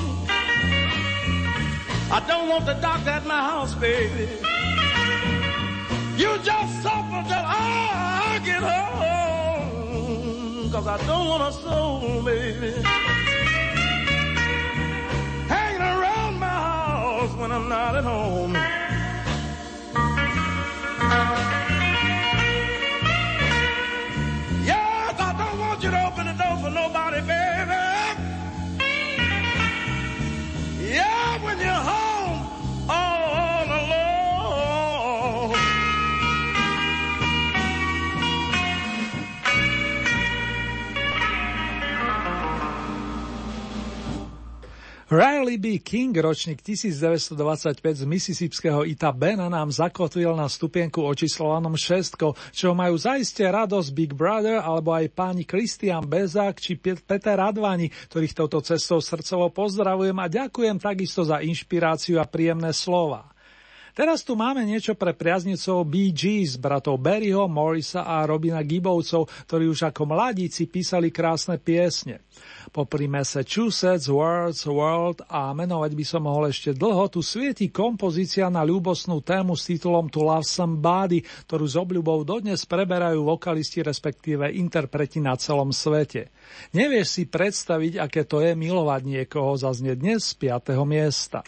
I 2.12 2.22
don't 2.28 2.46
want 2.50 2.66
the 2.66 2.74
doctor 2.74 3.08
at 3.08 3.24
my 3.24 3.40
house, 3.40 3.74
baby. 3.76 4.28
You 6.18 6.36
just 6.42 6.82
suffer 6.82 7.22
till 7.28 7.46
I 7.46 8.38
get 8.44 8.62
home. 8.62 9.00
Cause 10.70 10.86
I 10.86 10.98
don't 11.06 11.28
want 11.28 11.42
a 11.42 11.52
soul, 11.52 12.22
baby. 12.22 12.82
Hanging 15.48 15.80
around 15.80 16.38
my 16.38 16.46
house 16.46 17.34
when 17.36 17.50
I'm 17.52 17.70
not 17.70 17.96
at 17.96 18.04
home. 18.04 18.75
Riley 45.06 45.54
B. 45.62 45.78
King, 45.78 46.18
ročník 46.18 46.66
1925 46.66 47.78
z 47.78 48.04
Mississipského 48.10 48.82
Ita 48.82 49.14
Bena 49.14 49.46
nám 49.46 49.70
zakotvil 49.70 50.34
na 50.34 50.50
stupienku 50.50 50.98
očíslovanom 50.98 51.78
šestko, 51.78 52.34
čo 52.50 52.74
majú 52.74 52.98
zaiste 52.98 53.46
radosť 53.46 53.94
Big 53.94 54.18
Brother 54.18 54.58
alebo 54.58 54.90
aj 54.90 55.14
páni 55.14 55.46
Kristian 55.46 56.02
Bezák 56.02 56.58
či 56.58 56.74
Peter 56.82 57.38
Radvani, 57.38 57.86
ktorých 57.86 58.34
touto 58.34 58.58
cestou 58.66 58.98
srdcovo 58.98 59.54
pozdravujem 59.54 60.18
a 60.18 60.26
ďakujem 60.26 60.82
takisto 60.82 61.22
za 61.22 61.38
inšpiráciu 61.38 62.18
a 62.18 62.26
príjemné 62.26 62.74
slova. 62.74 63.35
Teraz 63.96 64.20
tu 64.20 64.36
máme 64.36 64.60
niečo 64.60 64.92
pre 64.92 65.16
priaznicov 65.16 65.88
Bee 65.88 66.12
Gees, 66.12 66.60
bratov 66.60 67.00
Barryho, 67.00 67.48
Morrisa 67.48 68.04
a 68.04 68.28
Robina 68.28 68.60
Gibovcov, 68.60 69.24
ktorí 69.48 69.72
už 69.72 69.88
ako 69.88 70.04
mladíci 70.04 70.68
písali 70.68 71.08
krásne 71.08 71.56
piesne. 71.56 72.20
Popri 72.76 73.08
Massachusetts, 73.08 74.12
World's 74.12 74.68
World 74.68 75.24
a 75.32 75.56
menovať 75.56 75.96
by 75.96 76.04
som 76.04 76.28
mohol 76.28 76.52
ešte 76.52 76.76
dlho, 76.76 77.08
tu 77.08 77.24
svieti 77.24 77.72
kompozícia 77.72 78.52
na 78.52 78.60
ľúbosnú 78.68 79.24
tému 79.24 79.56
s 79.56 79.64
titulom 79.64 80.12
To 80.12 80.28
Love 80.28 80.44
Somebody, 80.44 81.24
ktorú 81.48 81.64
s 81.64 81.80
obľubou 81.80 82.20
dodnes 82.28 82.68
preberajú 82.68 83.24
vokalisti 83.24 83.80
respektíve 83.80 84.52
interpreti 84.52 85.24
na 85.24 85.40
celom 85.40 85.72
svete. 85.72 86.28
Nevieš 86.76 87.16
si 87.16 87.22
predstaviť, 87.24 87.96
aké 87.96 88.28
to 88.28 88.44
je 88.44 88.52
milovať 88.52 89.08
niekoho, 89.08 89.56
zaznie 89.56 89.96
dnes 89.96 90.36
z 90.36 90.52
5. 90.52 90.84
miesta. 90.84 91.40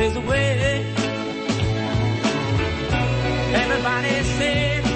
There's 0.00 0.16
a 0.16 0.20
way. 0.22 0.86
Everybody 3.52 4.22
says 4.22 4.89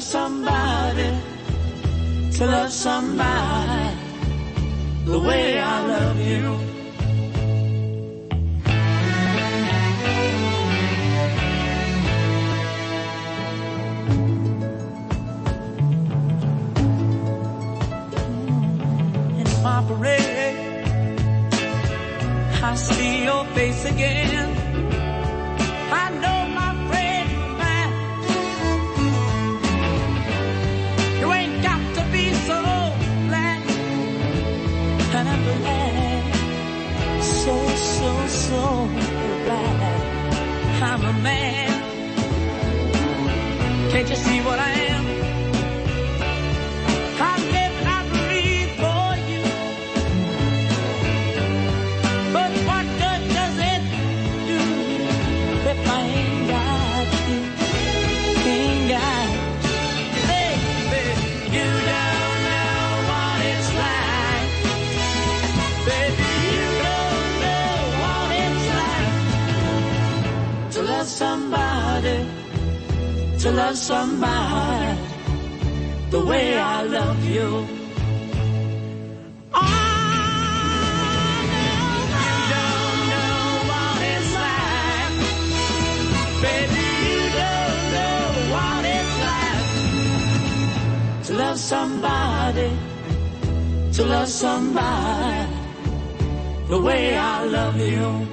love 0.00 0.08
somebody, 0.08 1.10
to 2.32 2.46
love 2.46 2.72
somebody 2.72 3.96
the 5.04 5.18
way 5.18 5.58
I 5.58 5.86
love 5.86 6.20
you. 6.20 6.58
My 19.62 19.84
parade. 19.86 20.56
I 22.62 22.74
see 22.74 23.24
your 23.24 23.44
face 23.54 23.84
again. 23.84 24.49
man. 41.22 41.70
Can't 43.90 44.08
you 44.08 44.16
see 44.16 44.40
what 44.40 44.58
I 44.58 44.70
am? 44.70 44.89
to 73.40 73.50
love 73.50 73.74
somebody 73.74 75.00
the 76.10 76.22
way 76.26 76.58
I 76.58 76.82
love 76.82 77.24
you. 77.24 77.66
I 79.54 79.90
to 91.24 91.34
love 91.34 91.58
somebody, 91.58 92.70
to 93.92 94.04
love 94.04 94.28
somebody 94.28 95.50
the 96.68 96.78
way 96.78 97.16
I 97.16 97.44
love 97.44 97.76
you. 97.78 98.29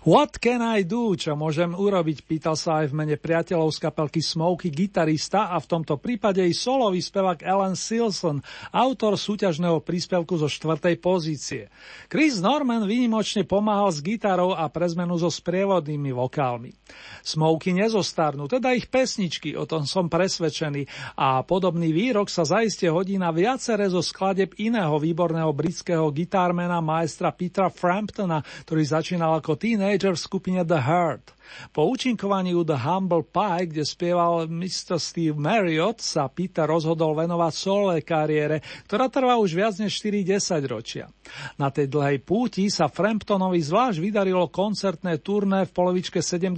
What 0.00 0.40
can 0.40 0.64
I 0.64 0.80
do? 0.80 1.12
Čo 1.12 1.36
môžem 1.36 1.76
urobiť? 1.76 2.24
Pýtal 2.24 2.56
sa 2.56 2.80
aj 2.80 2.88
v 2.88 3.04
mene 3.04 3.16
priateľov 3.20 3.68
z 3.68 3.84
kapelky 3.84 4.24
Smokey 4.24 4.72
gitarista 4.72 5.52
a 5.52 5.60
v 5.60 5.76
tomto 5.76 6.00
prípade 6.00 6.40
i 6.40 6.56
solový 6.56 7.04
spevák 7.04 7.44
Alan 7.44 7.76
Silson, 7.76 8.40
autor 8.72 9.20
súťažného 9.20 9.84
príspevku 9.84 10.40
zo 10.40 10.48
štvrtej 10.48 10.96
pozície. 11.04 11.68
Chris 12.08 12.40
Norman 12.40 12.88
výnimočne 12.88 13.44
pomáhal 13.44 13.92
s 13.92 14.00
gitarou 14.00 14.56
a 14.56 14.72
pre 14.72 14.88
zmenu 14.88 15.20
so 15.20 15.28
sprievodnými 15.28 16.16
vokálmi. 16.16 16.72
Smokey 17.20 17.76
nezostarnú, 17.84 18.48
teda 18.48 18.72
ich 18.72 18.88
pesničky, 18.88 19.52
o 19.52 19.68
tom 19.68 19.84
som 19.84 20.08
presvedčený 20.08 21.12
a 21.20 21.44
podobný 21.44 21.92
výrok 21.92 22.32
sa 22.32 22.48
zaiste 22.48 22.88
hodí 22.88 23.20
na 23.20 23.36
viacere 23.36 23.84
zo 23.92 24.00
skladeb 24.00 24.56
iného 24.64 24.96
výborného 24.96 25.52
britského 25.52 26.08
gitármena 26.08 26.80
maestra 26.80 27.36
Petra 27.36 27.68
Framptona, 27.68 28.40
ktorý 28.64 28.80
začínal 28.80 29.36
ako 29.44 29.60
v 29.98 30.14
skupine 30.14 30.62
The 30.62 30.78
Heart. 30.78 31.40
Po 31.74 31.90
účinkovaní 31.90 32.54
u 32.54 32.62
The 32.62 32.78
Humble 32.78 33.26
Pie, 33.26 33.74
kde 33.74 33.82
spieval 33.82 34.46
Mr. 34.46 35.02
Steve 35.02 35.34
Marriott, 35.34 35.98
sa 35.98 36.30
Peter 36.30 36.62
rozhodol 36.62 37.18
venovať 37.18 37.52
solé 37.52 37.96
kariére, 38.06 38.62
ktorá 38.86 39.10
trvá 39.10 39.34
už 39.34 39.58
viac 39.58 39.74
než 39.82 39.98
4 39.98 40.22
ročia. 40.70 41.10
Na 41.58 41.74
tej 41.74 41.90
dlhej 41.90 42.22
púti 42.22 42.70
sa 42.70 42.86
Framptonovi 42.86 43.58
zvlášť 43.58 43.98
vydarilo 43.98 44.46
koncertné 44.46 45.18
turné 45.18 45.66
v 45.66 45.74
polovičke 45.74 46.22
70 46.22 46.54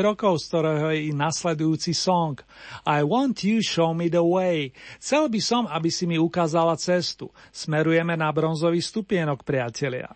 rokov, 0.00 0.40
z 0.40 0.44
ktorého 0.48 0.88
je 0.96 1.00
i 1.08 1.10
nasledujúci 1.12 1.92
song 1.92 2.40
I 2.88 3.04
want 3.04 3.44
you 3.44 3.60
show 3.60 3.92
me 3.92 4.08
the 4.08 4.24
way. 4.24 4.72
Chcel 5.00 5.28
by 5.28 5.40
som, 5.40 5.62
aby 5.68 5.92
si 5.92 6.08
mi 6.08 6.16
ukázala 6.16 6.76
cestu. 6.80 7.28
Smerujeme 7.52 8.16
na 8.16 8.32
bronzový 8.32 8.80
stupienok, 8.80 9.44
priatelia. 9.44 10.08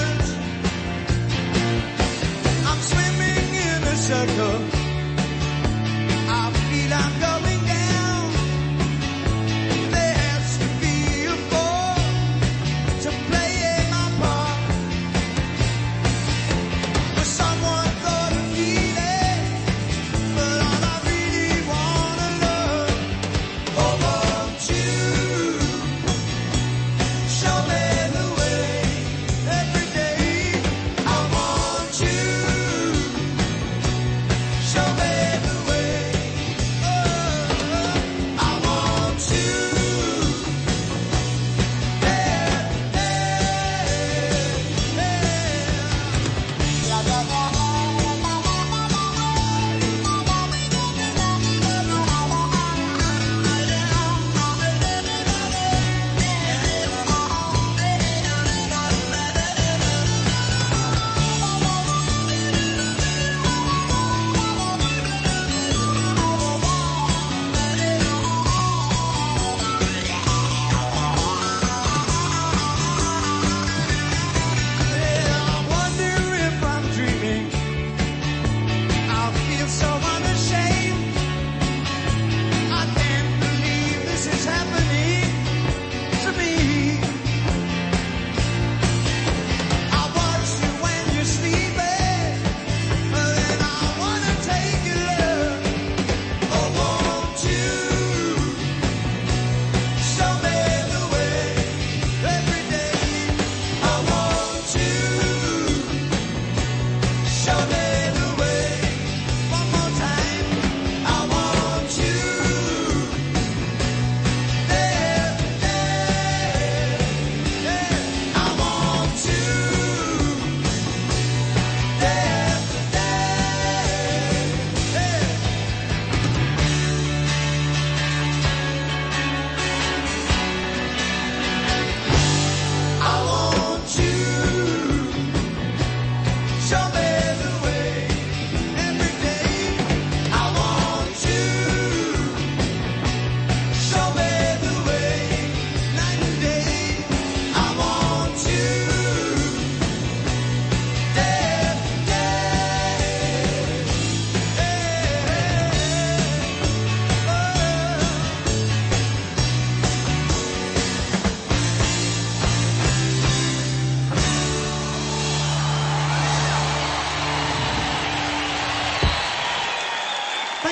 sun. 0.00 0.21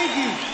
Thank 0.00 0.44
you. 0.44 0.49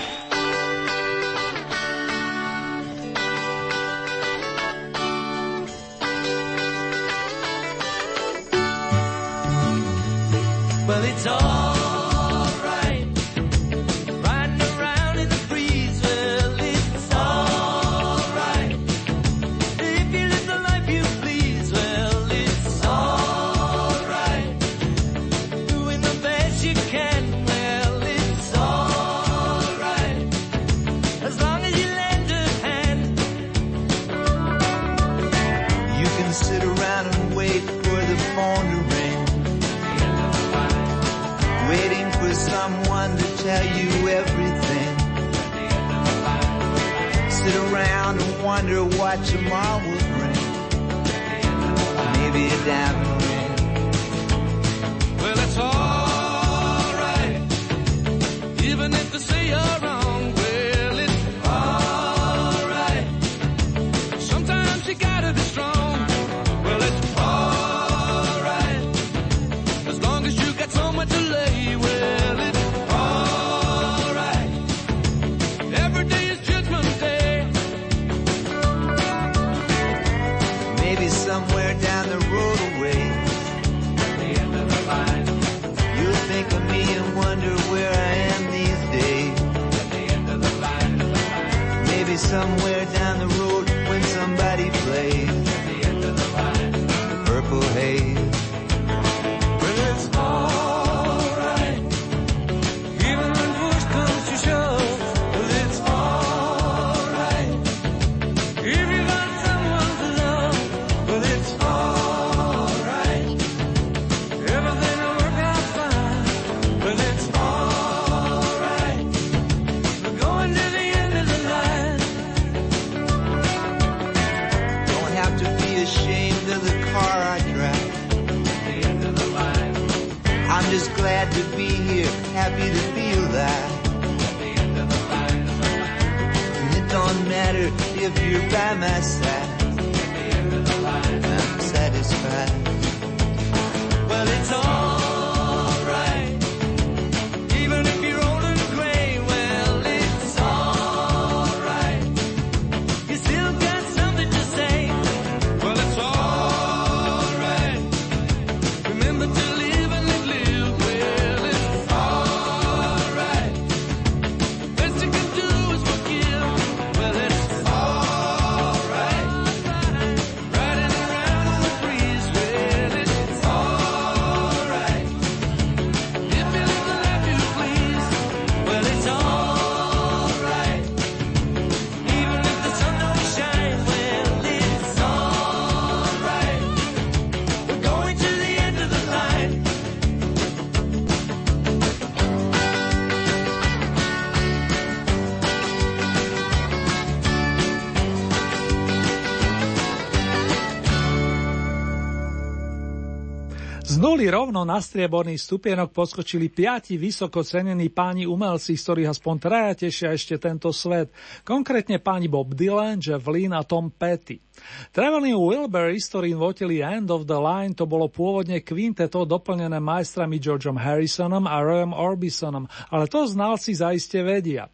boli 204.16 204.32
rovno 204.32 204.64
na 204.64 204.80
strieborný 204.80 205.36
stupienok 205.36 205.92
poskočili 205.92 206.48
piati 206.48 206.96
vysoko 206.96 207.44
cenení 207.44 207.92
páni 207.92 208.24
umelci, 208.24 208.72
z 208.72 208.80
ktorých 208.80 209.12
aspoň 209.12 209.34
traja 209.36 209.72
tešia 209.76 210.08
ešte 210.16 210.40
tento 210.40 210.72
svet, 210.72 211.12
konkrétne 211.44 212.00
páni 212.00 212.24
Bob 212.24 212.56
Dylan, 212.56 212.96
Jeff 212.96 213.28
Lynne 213.28 213.60
a 213.60 213.68
Tom 213.68 213.92
Petty. 213.92 214.40
Traveling 214.88 215.36
Wilburys, 215.36 216.08
ktorým 216.08 216.40
votili 216.40 216.80
End 216.80 217.12
of 217.12 217.28
the 217.28 217.36
Line, 217.36 217.76
to 217.76 217.84
bolo 217.84 218.08
pôvodne 218.08 218.64
kvinteto 218.64 219.28
doplnené 219.28 219.84
majstrami 219.84 220.40
Georgeom 220.40 220.80
Harrisonom 220.80 221.44
a 221.44 221.60
Royom 221.60 221.92
Orbisonom, 221.92 222.64
ale 222.88 223.12
to 223.12 223.28
znalci 223.28 223.76
zaiste 223.76 224.24
vedia. 224.24 224.72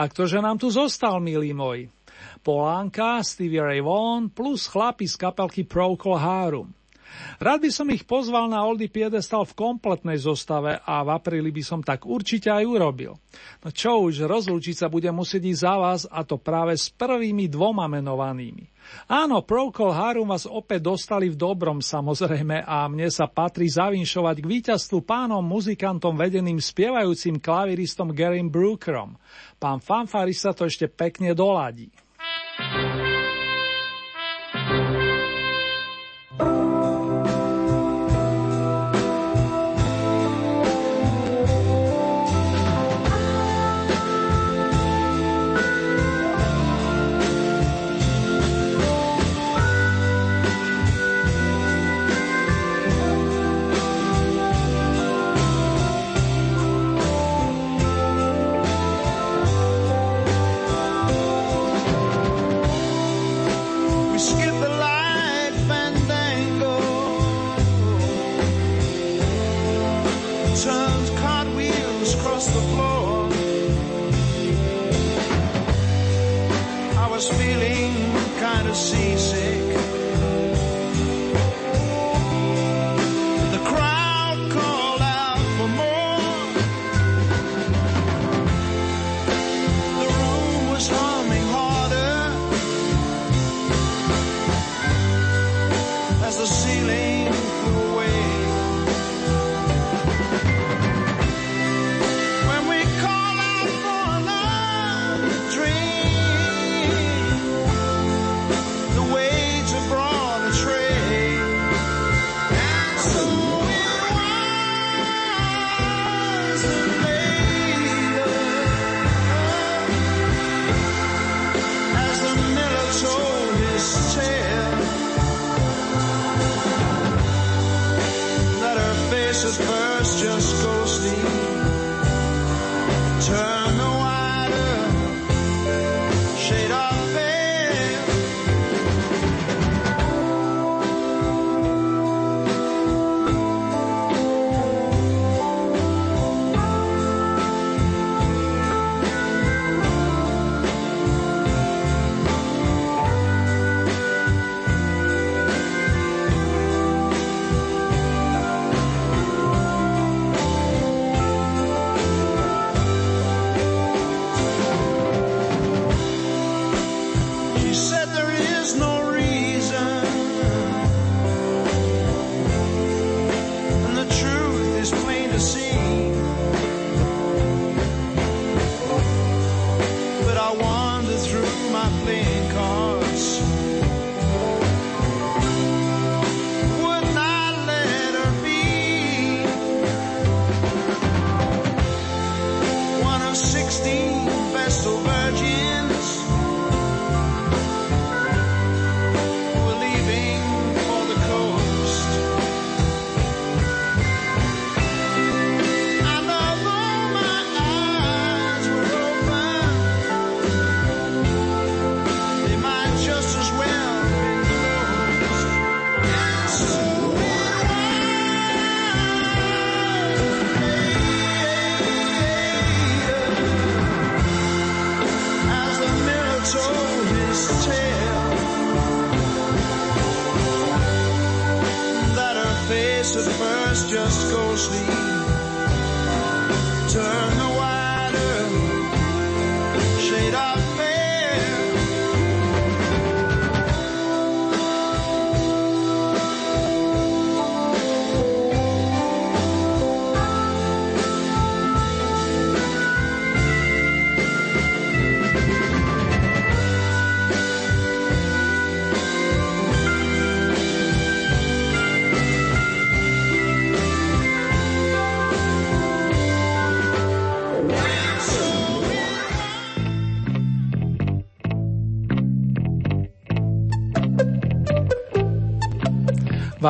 A 0.00 0.08
ktože 0.08 0.40
nám 0.40 0.56
tu 0.56 0.72
zostal, 0.72 1.20
milí 1.20 1.52
moji? 1.52 1.92
Polánka, 2.40 3.20
Stevie 3.20 3.60
Ray 3.60 3.84
Vaughan 3.84 4.32
plus 4.32 4.64
chlapi 4.72 5.04
z 5.04 5.20
kapelky 5.20 5.68
Procol 5.68 6.16
Harum. 6.16 6.79
Rád 7.40 7.64
by 7.64 7.70
som 7.72 7.88
ich 7.88 8.04
pozval 8.04 8.52
na 8.52 8.62
Oldy 8.64 8.92
Piedestal 8.92 9.48
v 9.48 9.56
kompletnej 9.56 10.20
zostave 10.20 10.76
a 10.80 11.00
v 11.00 11.08
apríli 11.16 11.48
by 11.48 11.62
som 11.64 11.80
tak 11.80 12.04
určite 12.04 12.52
aj 12.52 12.64
urobil. 12.68 13.16
No 13.64 13.68
čo 13.72 14.04
už, 14.08 14.28
rozlúčiť 14.28 14.76
sa 14.76 14.86
bude 14.92 15.08
musieť 15.08 15.48
ísť 15.48 15.62
za 15.62 15.74
vás 15.80 16.00
a 16.04 16.20
to 16.22 16.36
práve 16.36 16.76
s 16.76 16.92
prvými 16.92 17.48
dvoma 17.48 17.88
menovanými. 17.88 18.68
Áno, 19.06 19.44
Procol 19.46 19.94
Harum 19.94 20.32
vás 20.32 20.48
opäť 20.48 20.90
dostali 20.90 21.30
v 21.30 21.38
dobrom 21.38 21.78
samozrejme 21.78 22.66
a 22.66 22.88
mne 22.90 23.06
sa 23.12 23.30
patrí 23.30 23.70
zavinšovať 23.70 24.36
k 24.42 24.50
víťazstvu 24.50 25.04
pánom 25.06 25.44
muzikantom 25.44 26.16
vedeným 26.16 26.58
spievajúcim 26.58 27.38
klaviristom 27.38 28.10
Gerim 28.10 28.50
Brookerom. 28.50 29.14
Pán 29.60 29.78
fanfarista 29.78 30.56
to 30.56 30.66
ešte 30.66 30.90
pekne 30.90 31.36
doladí. 31.36 31.92
thank 32.60 33.04
you 33.04 33.09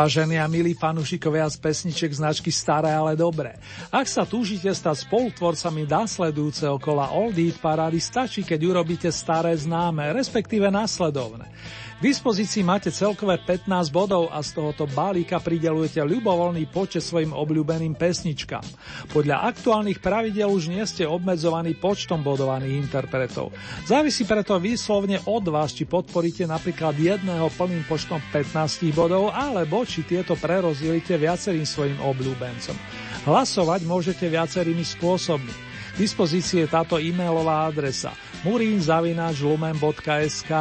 Vážení 0.01 0.41
a 0.41 0.49
milí 0.49 0.73
fanúšikovia 0.73 1.45
z 1.53 1.61
pesniček 1.61 2.09
značky 2.17 2.49
Staré, 2.49 2.89
ale 2.89 3.21
dobré. 3.21 3.61
Ak 3.93 4.09
sa 4.09 4.25
túžite 4.25 4.73
stať 4.73 5.05
spolutvorcami 5.05 5.85
následujúceho 5.85 6.81
kola 6.81 7.13
Old 7.13 7.37
Eat 7.37 7.61
parády, 7.61 8.01
stačí, 8.01 8.41
keď 8.41 8.65
urobíte 8.65 9.13
staré 9.13 9.53
známe, 9.53 10.09
respektíve 10.17 10.73
následovné. 10.73 11.53
V 12.01 12.09
dispozícii 12.09 12.65
máte 12.65 12.89
celkové 12.89 13.37
15 13.37 13.93
bodov 13.93 14.33
a 14.33 14.41
z 14.41 14.57
tohoto 14.57 14.89
balíka 14.89 15.37
pridelujete 15.37 16.01
ľubovoľný 16.01 16.65
počet 16.73 17.05
svojim 17.05 17.37
obľúbeným 17.37 17.93
pesničkám. 17.93 18.65
Podľa 19.13 19.45
aktuálnych 19.53 20.01
pravidel 20.01 20.49
už 20.49 20.73
nie 20.73 20.81
ste 20.89 21.05
obmedzovaní 21.05 21.77
počtom 21.77 22.25
bodovaných 22.25 22.89
interpretov. 22.89 23.53
Závisí 23.85 24.25
preto 24.25 24.57
výslovne 24.57 25.21
od 25.29 25.45
vás, 25.53 25.77
či 25.77 25.85
podporíte 25.85 26.49
napríklad 26.49 26.97
jedného 26.97 27.53
plným 27.53 27.85
počtom 27.85 28.17
15 28.33 28.97
bodov, 28.97 29.29
alebo 29.37 29.85
či 29.85 30.01
tieto 30.01 30.41
prerozdielite 30.41 31.21
viacerým 31.21 31.69
svojim 31.69 32.01
obľúbencom. 32.01 32.81
Hlasovať 33.29 33.85
môžete 33.85 34.25
viacerými 34.25 34.89
spôsobmi. 34.89 35.53
Dispozícii 36.01 36.65
je 36.65 36.69
táto 36.73 36.97
e-mailová 36.97 37.69
adresa 37.69 38.17
murinzavináčlumen.sk 38.41 40.53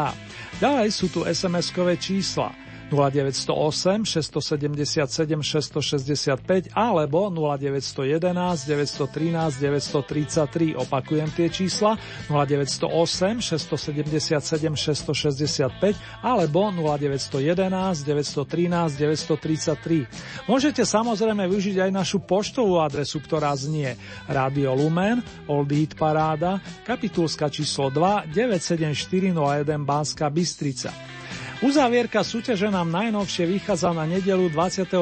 Ďalej 0.60 0.92
sú 0.92 1.08
tu 1.08 1.24
SMS-kové 1.24 1.96
čísla 1.96 2.52
0908 2.92 4.06
677 4.06 5.42
665 5.42 6.74
alebo 6.74 7.30
0911 7.30 8.66
913 8.66 9.62
933. 9.62 10.76
Opakujem 10.76 11.30
tie 11.32 11.48
čísla 11.50 11.98
0908 12.30 13.42
677 13.42 14.76
665 14.76 16.26
alebo 16.26 16.74
0911 16.74 18.06
913 18.06 18.98
933. 18.98 20.50
Môžete 20.50 20.82
samozrejme 20.86 21.46
využiť 21.46 21.78
aj 21.86 21.92
našu 21.94 22.18
poštovú 22.26 22.82
adresu, 22.82 23.22
ktorá 23.22 23.54
znie 23.54 23.94
Radio 24.26 24.74
Lumen, 24.74 25.22
Old 25.46 25.70
Hit 25.70 25.94
Paráda, 25.94 26.58
kapitulska 26.84 27.54
číslo 27.54 27.94
2 27.94 28.34
97401 28.34 29.86
Banská 29.86 30.28
Bystrica. 30.34 31.19
Uzávierka 31.60 32.24
súťaže 32.24 32.72
nám 32.72 32.88
najnovšie 32.88 33.44
vychádza 33.44 33.92
na 33.92 34.08
nedelu 34.08 34.48
23. 34.48 34.96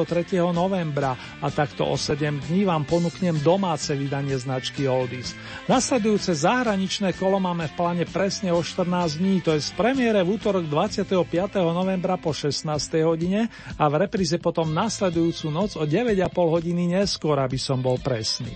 novembra 0.50 1.14
a 1.38 1.54
takto 1.54 1.86
o 1.86 1.94
7 1.94 2.50
dní 2.50 2.66
vám 2.66 2.82
ponúknem 2.82 3.38
domáce 3.46 3.94
vydanie 3.94 4.34
značky 4.34 4.90
Oldies. 4.90 5.38
Nasledujúce 5.70 6.34
zahraničné 6.34 7.14
kolo 7.14 7.38
máme 7.38 7.70
v 7.70 7.76
pláne 7.78 8.04
presne 8.10 8.50
o 8.50 8.58
14 8.58 9.22
dní, 9.22 9.38
to 9.38 9.54
je 9.54 9.62
z 9.62 9.70
premiére 9.78 10.26
v 10.26 10.34
útorok 10.34 10.66
25. 10.66 11.14
novembra 11.62 12.18
po 12.18 12.34
16. 12.34 12.66
hodine 13.06 13.46
a 13.78 13.86
v 13.86 13.94
repríze 14.10 14.34
potom 14.42 14.74
nasledujúcu 14.74 15.54
noc 15.54 15.78
o 15.78 15.86
9,5 15.86 16.26
hodiny 16.58 16.90
neskôr, 16.90 17.38
aby 17.38 17.54
som 17.54 17.78
bol 17.78 18.02
presný. 18.02 18.50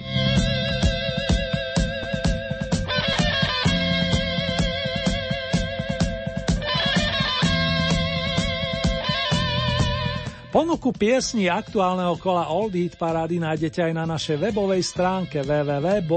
Ponuku 10.53 10.93
piesní 10.93 11.49
aktuálneho 11.49 12.21
kola 12.21 12.53
Old 12.53 12.77
Hit 12.77 13.01
parády 13.01 13.41
nájdete 13.41 13.89
aj 13.89 13.93
na 13.97 14.05
našej 14.05 14.37
webovej 14.37 14.85
stránke 14.85 15.41
www.lumen.sk. 15.41 16.15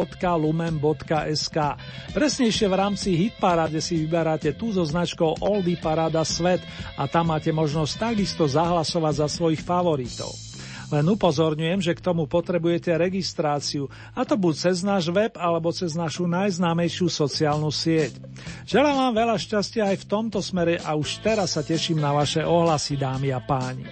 Presnejšie 2.11 2.67
v 2.67 2.75
rámci 2.75 3.15
Hit 3.15 3.39
paráde 3.39 3.79
si 3.79 3.95
vyberáte 3.95 4.51
tú 4.59 4.75
so 4.75 4.83
značkou 4.83 5.39
Oldie 5.39 5.79
Paráda 5.79 6.27
Svet 6.27 6.59
a 6.99 7.07
tam 7.07 7.31
máte 7.31 7.55
možnosť 7.55 8.11
takisto 8.11 8.43
zahlasovať 8.43 9.23
za 9.23 9.27
svojich 9.31 9.63
favoritov. 9.63 10.54
Len 10.93 11.05
upozorňujem, 11.05 11.79
že 11.81 11.93
k 11.97 12.03
tomu 12.03 12.29
potrebujete 12.29 12.93
registráciu, 12.93 13.89
a 14.13 14.21
to 14.25 14.37
buď 14.37 14.53
cez 14.53 14.77
náš 14.85 15.09
web 15.09 15.33
alebo 15.37 15.73
cez 15.73 15.97
našu 15.97 16.29
najznámejšiu 16.29 17.07
sociálnu 17.09 17.69
sieť. 17.73 18.17
Želám 18.69 18.95
vám 19.09 19.13
veľa 19.13 19.35
šťastia 19.39 19.93
aj 19.93 19.97
v 20.05 20.09
tomto 20.09 20.39
smere 20.43 20.77
a 20.81 20.93
už 20.93 21.25
teraz 21.25 21.57
sa 21.57 21.65
teším 21.65 22.01
na 22.01 22.13
vaše 22.13 22.45
ohlasy, 22.45 22.97
dámy 22.97 23.33
a 23.33 23.41
páni. 23.41 23.85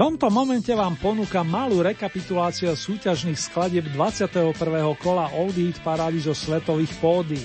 Tomto 0.00 0.32
momente 0.32 0.72
vám 0.72 0.96
ponúkam 0.96 1.44
malú 1.44 1.84
rekapituláciu 1.84 2.72
súťažných 2.72 3.36
skladeb 3.36 3.84
21. 3.92 4.56
kola 4.96 5.28
Old 5.36 5.60
Eat 5.60 5.76
parády 5.84 6.24
zo 6.24 6.32
svetových 6.32 6.88
pódy. 7.04 7.36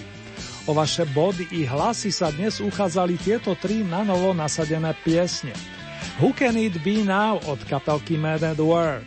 O 0.64 0.72
vaše 0.72 1.04
body 1.12 1.52
i 1.52 1.68
hlasy 1.68 2.16
sa 2.16 2.32
dnes 2.32 2.64
uchádzali 2.64 3.20
tieto 3.20 3.60
tri 3.60 3.84
na 3.84 4.08
novo 4.08 4.32
nasadené 4.32 4.96
piesne. 5.04 5.52
Who 6.24 6.32
Can 6.32 6.56
It 6.56 6.80
Be 6.80 7.04
Now 7.04 7.44
od 7.44 7.60
kapelky 7.68 8.16
Mad 8.16 8.40
at 8.48 8.64
Work. 8.64 9.04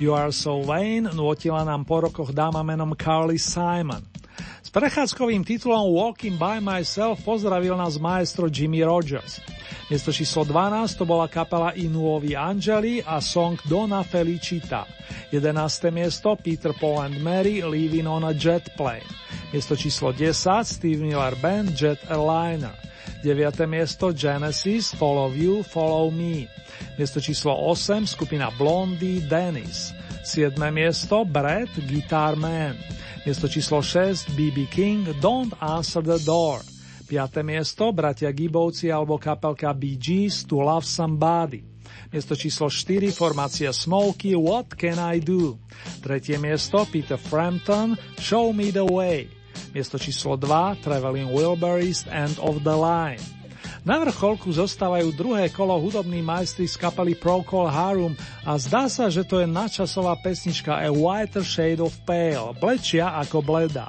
You 0.00 0.16
Are 0.16 0.32
So 0.32 0.64
Vain 0.64 1.04
nutila 1.12 1.68
nám 1.68 1.84
po 1.84 2.00
rokoch 2.00 2.32
dáma 2.32 2.64
menom 2.64 2.96
Carly 2.96 3.36
Simon. 3.36 4.00
S 4.66 4.74
prechádzkovým 4.74 5.46
titulom 5.46 5.94
Walking 5.94 6.34
by 6.34 6.58
Myself 6.58 7.22
pozdravil 7.22 7.78
nás 7.78 8.02
maestro 8.02 8.50
Jimmy 8.50 8.82
Rogers. 8.82 9.38
Miesto 9.86 10.10
číslo 10.10 10.42
12 10.42 10.98
to 10.98 11.06
bola 11.06 11.30
kapela 11.30 11.70
Inuovi 11.70 12.34
Angeli 12.34 12.98
a 12.98 13.22
song 13.22 13.54
Dona 13.70 14.02
Felicita. 14.02 14.82
11. 15.30 15.94
miesto 15.94 16.34
Peter 16.34 16.74
Paul 16.74 16.98
and 16.98 17.22
Mary 17.22 17.62
Leaving 17.62 18.10
on 18.10 18.26
a 18.26 18.34
Jet 18.34 18.74
Plane. 18.74 19.06
Miesto 19.54 19.78
číslo 19.78 20.10
10 20.10 20.34
Steve 20.66 20.98
Miller 20.98 21.38
Band 21.38 21.70
Jet 21.70 22.02
Airliner. 22.10 22.74
9. 23.22 23.70
miesto 23.70 24.10
Genesis 24.10 24.90
Follow 24.98 25.30
You, 25.30 25.62
Follow 25.62 26.10
Me. 26.10 26.50
Miesto 26.98 27.22
číslo 27.22 27.54
8 27.54 28.02
skupina 28.02 28.50
Blondie 28.58 29.22
Dennis. 29.30 29.94
7. 30.26 30.58
miesto 30.74 31.22
Brett 31.22 31.70
Guitar 31.86 32.34
Man. 32.34 32.74
Miesto 33.26 33.50
číslo 33.50 33.82
6 33.82 34.38
BB 34.38 34.70
King 34.70 35.02
Don't 35.18 35.50
Answer 35.58 35.98
the 35.98 36.14
Door. 36.22 36.62
5. 37.10 37.42
miesto 37.42 37.90
bratia 37.90 38.30
Gibovci 38.30 38.86
alebo 38.86 39.18
kapelka 39.18 39.74
Gees 39.74 40.46
To 40.46 40.62
Love 40.62 40.86
Somebody. 40.86 41.66
Miesto 42.14 42.38
číslo 42.38 42.70
4 42.70 43.10
formácia 43.10 43.74
Smokey 43.74 44.38
What 44.38 44.78
Can 44.78 45.02
I 45.02 45.18
Do. 45.18 45.58
Tretie 46.06 46.38
miesto 46.38 46.86
Peter 46.86 47.18
Frampton 47.18 47.98
Show 48.14 48.54
Me 48.54 48.70
the 48.70 48.86
Way. 48.86 49.26
Miesto 49.74 49.98
číslo 49.98 50.38
2 50.38 50.86
Traveling 50.86 51.26
Wilburys 51.34 52.06
End 52.06 52.38
of 52.38 52.62
the 52.62 52.78
Line. 52.78 53.35
Na 53.86 54.02
vrcholku 54.02 54.50
zostávajú 54.50 55.14
druhé 55.14 55.46
kolo 55.54 55.78
hudobný 55.78 56.18
majstri 56.18 56.66
z 56.66 56.74
kapely 56.74 57.14
Procol 57.14 57.70
Harum 57.70 58.18
a 58.42 58.58
zdá 58.58 58.90
sa, 58.90 59.06
že 59.06 59.22
to 59.22 59.38
je 59.38 59.46
nadčasová 59.46 60.18
pesnička 60.18 60.74
A 60.74 60.90
Whiter 60.90 61.46
Shade 61.46 61.78
of 61.78 61.94
Pale, 62.02 62.50
blečia 62.58 63.14
ako 63.14 63.46
bledá. 63.46 63.86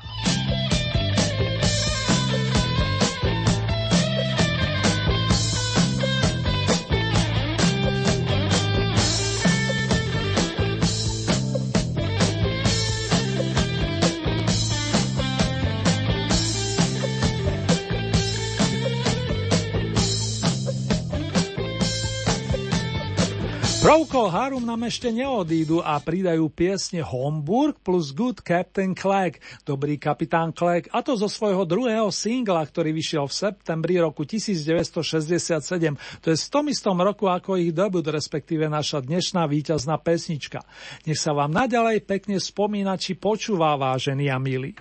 Procol 23.98 24.30
Harum 24.30 24.62
nám 24.62 24.86
ešte 24.86 25.10
neodídu 25.10 25.82
a 25.82 25.98
pridajú 25.98 26.54
piesne 26.54 27.02
Homburg 27.02 27.82
plus 27.82 28.14
Good 28.14 28.46
Captain 28.46 28.94
Clegg, 28.94 29.42
dobrý 29.66 29.98
kapitán 29.98 30.54
Clegg, 30.54 30.86
a 30.94 31.02
to 31.02 31.18
zo 31.18 31.26
svojho 31.26 31.66
druhého 31.66 32.14
singla, 32.14 32.62
ktorý 32.62 32.94
vyšiel 32.94 33.26
v 33.26 33.34
septembri 33.34 33.98
roku 33.98 34.22
1967. 34.22 35.98
To 36.22 36.28
je 36.30 36.38
v 36.38 36.50
tom 36.54 36.70
istom 36.70 36.94
roku 37.02 37.26
ako 37.26 37.58
ich 37.58 37.74
debut, 37.74 38.06
respektíve 38.06 38.70
naša 38.70 39.02
dnešná 39.02 39.50
víťazná 39.50 39.98
pesnička. 39.98 40.62
Nech 41.10 41.18
sa 41.18 41.34
vám 41.34 41.50
naďalej 41.50 42.06
pekne 42.06 42.38
spomína, 42.38 43.02
či 43.02 43.18
počúva, 43.18 43.74
vážení 43.82 44.30
a 44.30 44.38
milí. 44.38 44.78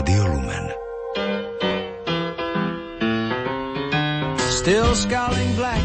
Rádio 0.00 0.24
Lumen. 0.32 0.66
Still 4.48 4.94
scowling 4.94 5.54
black, 5.56 5.84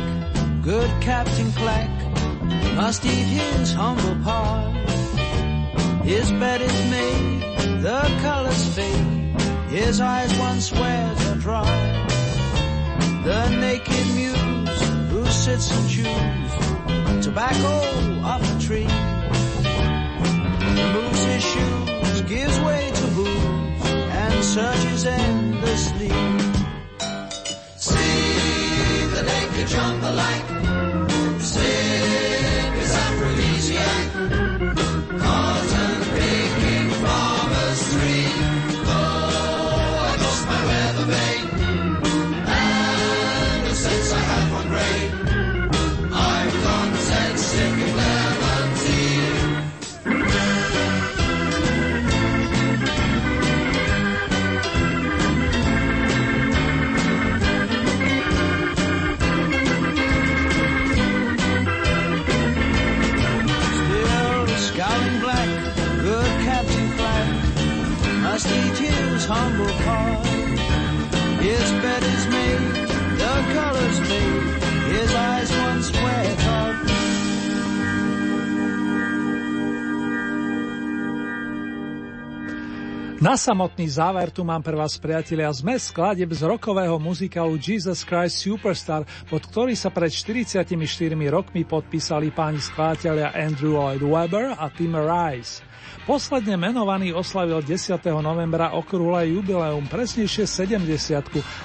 good 0.63 0.89
Captain 1.01 1.51
Flack 1.51 1.89
must 2.75 3.03
eat 3.05 3.27
his 3.39 3.73
humble 3.73 4.15
part. 4.23 4.73
His 6.05 6.31
bed 6.31 6.61
is 6.61 6.89
made, 6.89 7.81
the 7.81 8.01
colors 8.21 8.65
fade, 8.75 9.41
his 9.69 9.99
eyes 9.99 10.33
once 10.39 10.71
wears 10.71 11.27
are 11.27 11.35
dry. 11.35 12.07
The 13.25 13.49
naked 13.49 14.07
muse 14.15 14.81
who 15.11 15.25
sits 15.25 15.69
and 15.71 15.89
chews 15.89 17.25
tobacco 17.25 17.75
off 18.23 18.43
a 18.43 18.59
tree. 18.61 18.87
Removes 20.79 21.23
his 21.25 21.43
shoes, 21.43 22.21
gives 22.21 22.59
way 22.61 22.91
to 22.95 23.07
booze, 23.07 23.54
searches 24.53 25.05
endlessly. 25.05 26.09
See 27.77 29.05
the 29.15 29.23
naked 29.23 29.67
jungle 29.67 30.13
like 30.13 30.54
Na 83.25 83.33
samotný 83.33 83.89
záver 83.89 84.29
tu 84.29 84.45
mám 84.45 84.61
pre 84.61 84.77
vás, 84.77 85.01
priatelia, 85.01 85.49
zmes 85.49 85.89
skladeb 85.89 86.29
z 86.29 86.45
rokového 86.45 86.93
muzikálu 87.01 87.57
Jesus 87.57 88.05
Christ 88.05 88.37
Superstar, 88.45 89.01
pod 89.25 89.41
ktorý 89.49 89.73
sa 89.73 89.89
pred 89.89 90.13
44 90.13 90.61
rokmi 91.33 91.65
podpísali 91.65 92.29
páni 92.29 92.61
skladateľia 92.61 93.33
Andrew 93.33 93.81
Lloyd 93.81 94.05
Webber 94.05 94.53
a 94.53 94.69
Tim 94.69 94.93
Rice. 94.93 95.65
Posledne 96.05 96.53
menovaný 96.53 97.17
oslavil 97.17 97.65
10. 97.65 97.97
novembra 98.21 98.77
okrúhle 98.77 99.33
jubileum, 99.33 99.89
presnejšie 99.89 100.45
70 100.45 100.85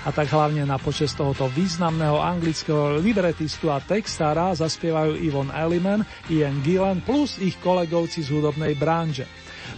a 0.08 0.10
tak 0.16 0.32
hlavne 0.32 0.64
na 0.64 0.80
počas 0.80 1.12
tohoto 1.12 1.44
významného 1.52 2.24
anglického 2.24 2.96
libretistu 3.04 3.68
a 3.68 3.84
textára 3.84 4.56
zaspievajú 4.56 5.12
Yvonne 5.20 5.52
Elliman, 5.52 6.08
Ian 6.32 6.64
Gillan 6.64 7.04
plus 7.04 7.36
ich 7.36 7.60
kolegovci 7.60 8.24
z 8.24 8.32
hudobnej 8.32 8.72
branže. 8.80 9.28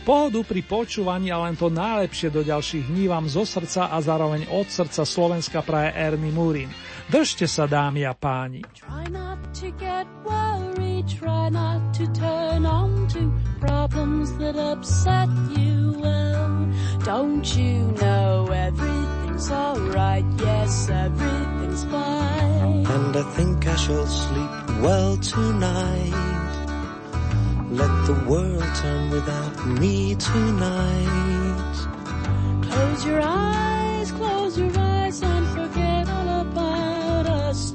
Pohodu 0.03 0.43
pri 0.43 0.67
počúvaní 0.67 1.31
a 1.31 1.39
len 1.47 1.55
to 1.55 1.71
najlepšie 1.71 2.35
do 2.35 2.43
ďalších 2.43 2.91
dní 2.91 3.07
vám 3.07 3.31
zo 3.31 3.47
srdca 3.47 3.87
a 3.95 4.03
zároveň 4.03 4.51
od 4.51 4.67
srdca 4.67 5.07
Slovenska 5.07 5.63
praje 5.63 5.95
Ernie 5.95 6.35
Murin. 6.35 6.75
Držte 7.07 7.47
sa 7.47 7.71
dámy 7.71 8.03
a 8.03 8.11
páni. 8.11 8.67
Try 8.75 9.07
not 9.15 9.39
to 9.63 9.71
get 9.79 10.11
worried, 10.27 11.07
try 11.07 11.47
not 11.55 11.79
to 11.95 12.11
turn 12.19 12.67
on 12.67 13.07
to 13.15 13.31
problems 13.63 14.35
that 14.43 14.59
upset 14.59 15.31
you. 15.55 15.95
Well, 16.03 16.67
don't 17.07 17.47
you 17.55 17.95
know 18.03 18.51
everything's 18.51 19.55
alright? 19.55 20.27
Yes, 20.43 20.91
everything's 20.91 21.87
fine. 21.87 22.91
And 22.91 23.15
I 23.15 23.23
think 23.39 23.71
I 23.71 23.79
shall 23.79 24.11
sleep 24.11 24.51
well 24.83 25.15
tonight. 25.23 26.52
Let 27.73 28.07
the 28.07 28.25
world 28.29 28.63
turn 28.77 29.09
without 29.09 29.67
me 29.67 30.15
tonight. 30.17 31.77
Close 32.69 33.07
your 33.07 33.21
eyes, 33.23 34.13
close 34.13 34.59
your 34.59 34.71
eyes, 34.77 35.23
and 35.23 35.47
forget 35.49 36.07
all 36.11 36.43
about 36.43 37.27
us 37.27 37.73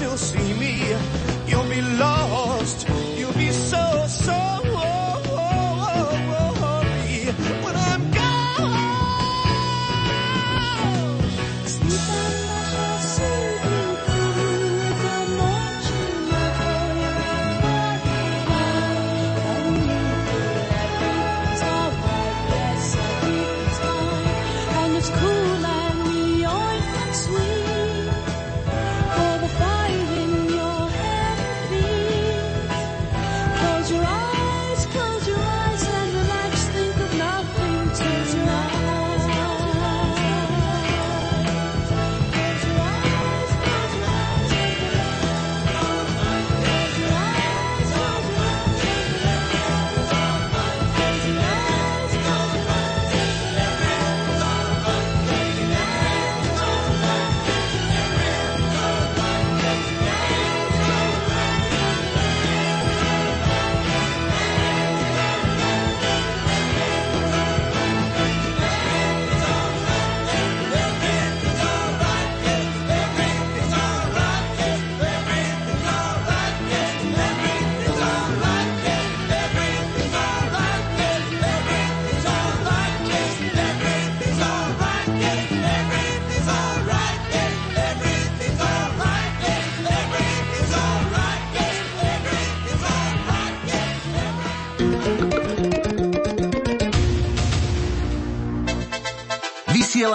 still 0.00 0.16
see 0.16 0.54
me. 0.54 0.96
You'll 1.46 1.68
be 1.68 1.82
lost. 1.82 2.29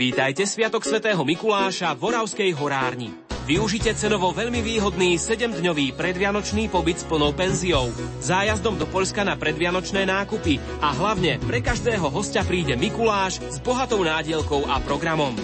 Privítajte 0.00 0.48
Sviatok 0.48 0.88
svätého 0.88 1.20
Mikuláša 1.20 1.92
v 1.92 2.08
Oravskej 2.08 2.56
horárni. 2.56 3.12
Využite 3.44 3.92
cenovo 3.92 4.32
veľmi 4.32 4.64
výhodný 4.64 5.20
7-dňový 5.20 5.92
predvianočný 5.92 6.72
pobyt 6.72 6.96
s 6.96 7.04
plnou 7.04 7.36
penziou, 7.36 7.92
zájazdom 8.24 8.80
do 8.80 8.88
Polska 8.88 9.28
na 9.28 9.36
predvianočné 9.36 10.08
nákupy 10.08 10.56
a 10.80 10.96
hlavne 10.96 11.36
pre 11.44 11.60
každého 11.60 12.08
hostia 12.08 12.40
príde 12.48 12.80
Mikuláš 12.80 13.44
s 13.44 13.60
bohatou 13.60 14.00
nádielkou 14.00 14.64
a 14.72 14.80
programom. 14.80 15.36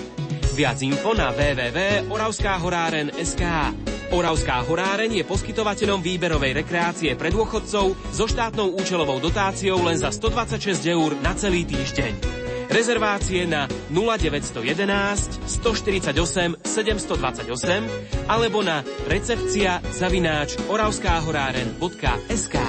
Viac 0.57 0.81
info 0.81 1.13
na 1.13 1.37
www.oravskahoráren.sk 1.37 3.45
Oravská 4.09 4.65
horáreň 4.65 5.21
je 5.21 5.25
poskytovateľom 5.29 6.01
výberovej 6.01 6.65
rekreácie 6.65 7.13
pre 7.13 7.29
dôchodcov 7.29 7.93
so 7.93 8.25
štátnou 8.25 8.73
účelovou 8.73 9.21
dotáciou 9.21 9.85
len 9.85 10.01
za 10.01 10.09
126 10.09 10.81
eur 10.89 11.13
na 11.21 11.37
celý 11.37 11.69
týždeň. 11.69 12.46
Rezervácie 12.67 13.47
na 13.47 13.71
0911 13.95 15.41
148 15.47 16.57
728 16.67 18.27
alebo 18.27 18.63
na 18.63 18.83
recepcia 19.07 19.79
zavináč 19.95 20.59
oravskahoráren.sk 20.67 22.57